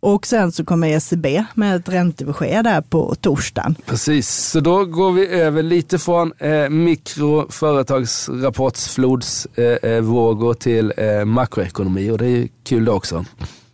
Och 0.00 0.26
sen 0.26 0.52
så 0.52 0.64
kommer 0.64 0.88
ECB 0.88 1.44
med 1.54 1.76
ett 1.76 1.88
räntebesked 1.88 2.64
där 2.64 2.80
på 2.80 3.14
torsdagen. 3.20 3.74
precis. 3.86 4.28
Så 4.30 4.60
då 4.60 4.84
går 4.84 5.12
vi 5.12 5.26
över 5.28 5.62
lite 5.62 5.98
från 5.98 6.32
eh, 6.38 6.68
mikro 6.68 7.46
företagsrapportsflods 7.50 9.46
eh, 9.54 9.90
eh, 9.90 10.52
till 10.58 10.92
eh, 10.96 11.24
makroekonomi 11.24 12.10
och 12.10 12.18
det 12.18 12.26
är 12.26 12.48
kul 12.64 12.84
det 12.84 12.90
också. 12.90 13.24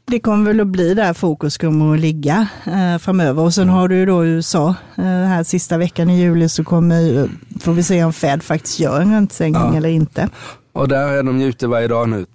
Det 0.06 0.20
kommer 0.20 0.44
väl 0.46 0.60
att 0.60 0.66
bli 0.66 0.94
där 0.94 1.12
fokus 1.14 1.58
kommer 1.58 1.94
att 1.94 2.00
ligga 2.00 2.48
eh, 2.66 2.98
framöver. 2.98 3.42
Och 3.42 3.54
sen 3.54 3.68
har 3.68 3.88
du 3.88 3.96
ju 3.96 4.06
då 4.06 4.24
USA, 4.26 4.74
eh, 4.96 5.04
här 5.04 5.42
sista 5.44 5.78
veckan 5.78 6.10
i 6.10 6.20
juli 6.20 6.48
så 6.48 6.64
kommer 6.64 7.00
ju 7.00 7.28
får 7.60 7.72
vi 7.72 7.82
se 7.82 8.04
om 8.04 8.12
Fed 8.12 8.42
faktiskt 8.42 8.80
gör 8.80 9.00
en 9.00 9.12
räntesänkning 9.12 9.70
Ja. 9.70 9.76
eller 9.76 9.88
inte. 9.88 10.28
Och 10.72 10.88
där 10.88 11.08
är 11.08 11.22
de 11.22 11.40
ute 11.42 11.66
varje 11.66 11.88
dag 11.88 12.08
nu. 12.08 12.26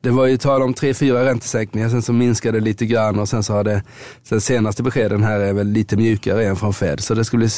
Det 0.00 0.10
var 0.10 0.26
ju 0.26 0.36
tal 0.36 0.62
om 0.62 0.74
tre, 0.74 0.94
fyra 0.94 1.24
räntesänkningar, 1.24 1.88
sen 1.88 2.02
så 2.02 2.12
minskade 2.12 2.60
det 2.60 2.64
lite 2.64 2.86
grann 2.86 3.18
och 3.18 3.28
sen 3.28 3.42
så 3.42 3.52
har 3.52 3.64
det, 3.64 3.82
den 4.28 4.40
senaste 4.40 4.82
beskeden 4.82 5.22
här 5.22 5.40
är 5.40 5.52
väl 5.52 5.66
lite 5.66 5.96
mjukare 5.96 6.46
än 6.46 6.56
från 6.56 6.74
Fed. 6.74 7.00
Så 7.00 7.14
det 7.14 7.24
ska 7.24 7.36
bli 7.36 7.48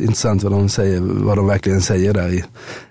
intressant 0.00 0.42
vad 0.42 0.52
de, 0.52 0.68
säger, 0.68 1.00
vad 1.00 1.38
de 1.38 1.46
verkligen 1.46 1.82
säger 1.82 2.14
där 2.14 2.28
i, 2.28 2.44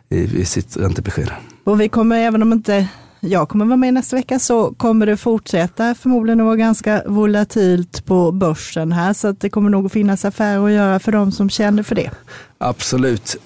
i, 0.10 0.42
i 0.42 0.46
sitt 0.46 0.78
räntebesked. 0.78 1.30
Och 1.64 1.82
vi 1.82 1.90
kommer, 1.90 2.20
även 2.20 2.42
om 2.42 2.54
inte 2.54 2.88
jag 3.20 3.50
kommer 3.50 3.66
vara 3.66 3.78
med 3.78 3.94
nästa 3.94 4.16
vecka, 4.16 4.40
så 4.40 4.74
kommer 4.74 5.06
det 5.06 5.18
fortsätta 5.18 5.96
förmodligen 5.96 6.40
att 6.40 6.46
vara 6.46 6.56
ganska 6.56 7.04
volatilt 7.06 8.06
på 8.06 8.32
börsen 8.32 8.92
här. 8.92 9.14
Så 9.14 9.28
att 9.28 9.40
det 9.40 9.50
kommer 9.50 9.70
nog 9.70 9.86
att 9.86 9.92
finnas 9.92 10.26
affärer 10.26 10.66
att 10.66 10.72
göra 10.72 11.00
för 11.00 11.12
de 11.12 11.32
som 11.32 11.50
känner 11.50 11.84
för 11.84 11.96
det. 11.96 12.12
Absolut. 12.58 13.38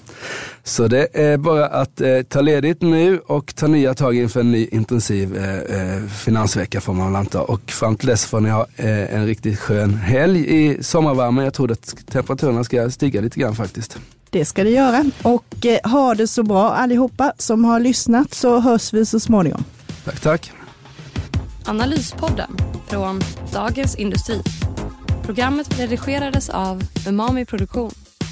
Så 0.68 0.88
det 0.88 1.08
är 1.12 1.36
bara 1.36 1.66
att 1.66 2.00
eh, 2.00 2.22
ta 2.22 2.40
ledigt 2.40 2.82
nu 2.82 3.18
och 3.18 3.54
ta 3.54 3.66
nya 3.66 3.94
tag 3.94 4.16
inför 4.16 4.40
en 4.40 4.52
ny 4.52 4.66
intensiv 4.66 5.36
eh, 5.36 5.58
eh, 5.58 6.04
finansvecka 6.06 6.80
får 6.80 6.92
man 6.92 7.06
väl 7.06 7.16
anta. 7.16 7.42
Och 7.42 7.70
fram 7.70 7.96
till 7.96 8.08
dess 8.08 8.24
får 8.24 8.40
ni 8.40 8.50
ha 8.50 8.66
eh, 8.76 9.14
en 9.14 9.26
riktigt 9.26 9.58
skön 9.58 9.94
helg 9.94 10.56
i 10.56 10.82
sommarvärmen. 10.82 11.44
Jag 11.44 11.54
tror 11.54 11.72
att 11.72 11.94
temperaturerna 12.10 12.64
ska 12.64 12.90
stiga 12.90 13.20
lite 13.20 13.40
grann 13.40 13.54
faktiskt. 13.54 13.98
Det 14.30 14.44
ska 14.44 14.64
det 14.64 14.70
göra. 14.70 15.04
Och 15.22 15.66
eh, 15.66 15.90
ha 15.90 16.14
det 16.14 16.26
så 16.26 16.42
bra 16.42 16.70
allihopa 16.70 17.32
som 17.38 17.64
har 17.64 17.80
lyssnat 17.80 18.34
så 18.34 18.60
hörs 18.60 18.92
vi 18.92 19.06
så 19.06 19.20
småningom. 19.20 19.64
Tack, 20.04 20.20
tack. 20.20 20.52
Analyspodden 21.64 22.56
från 22.86 23.20
Dagens 23.52 23.94
Industri. 23.94 24.42
Programmet 25.22 25.80
redigerades 25.80 26.48
av 26.48 26.82
Umami 27.08 27.44
Produktion. 27.44 27.90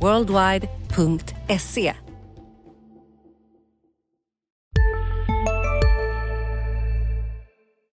worldwide.se 0.00 2.05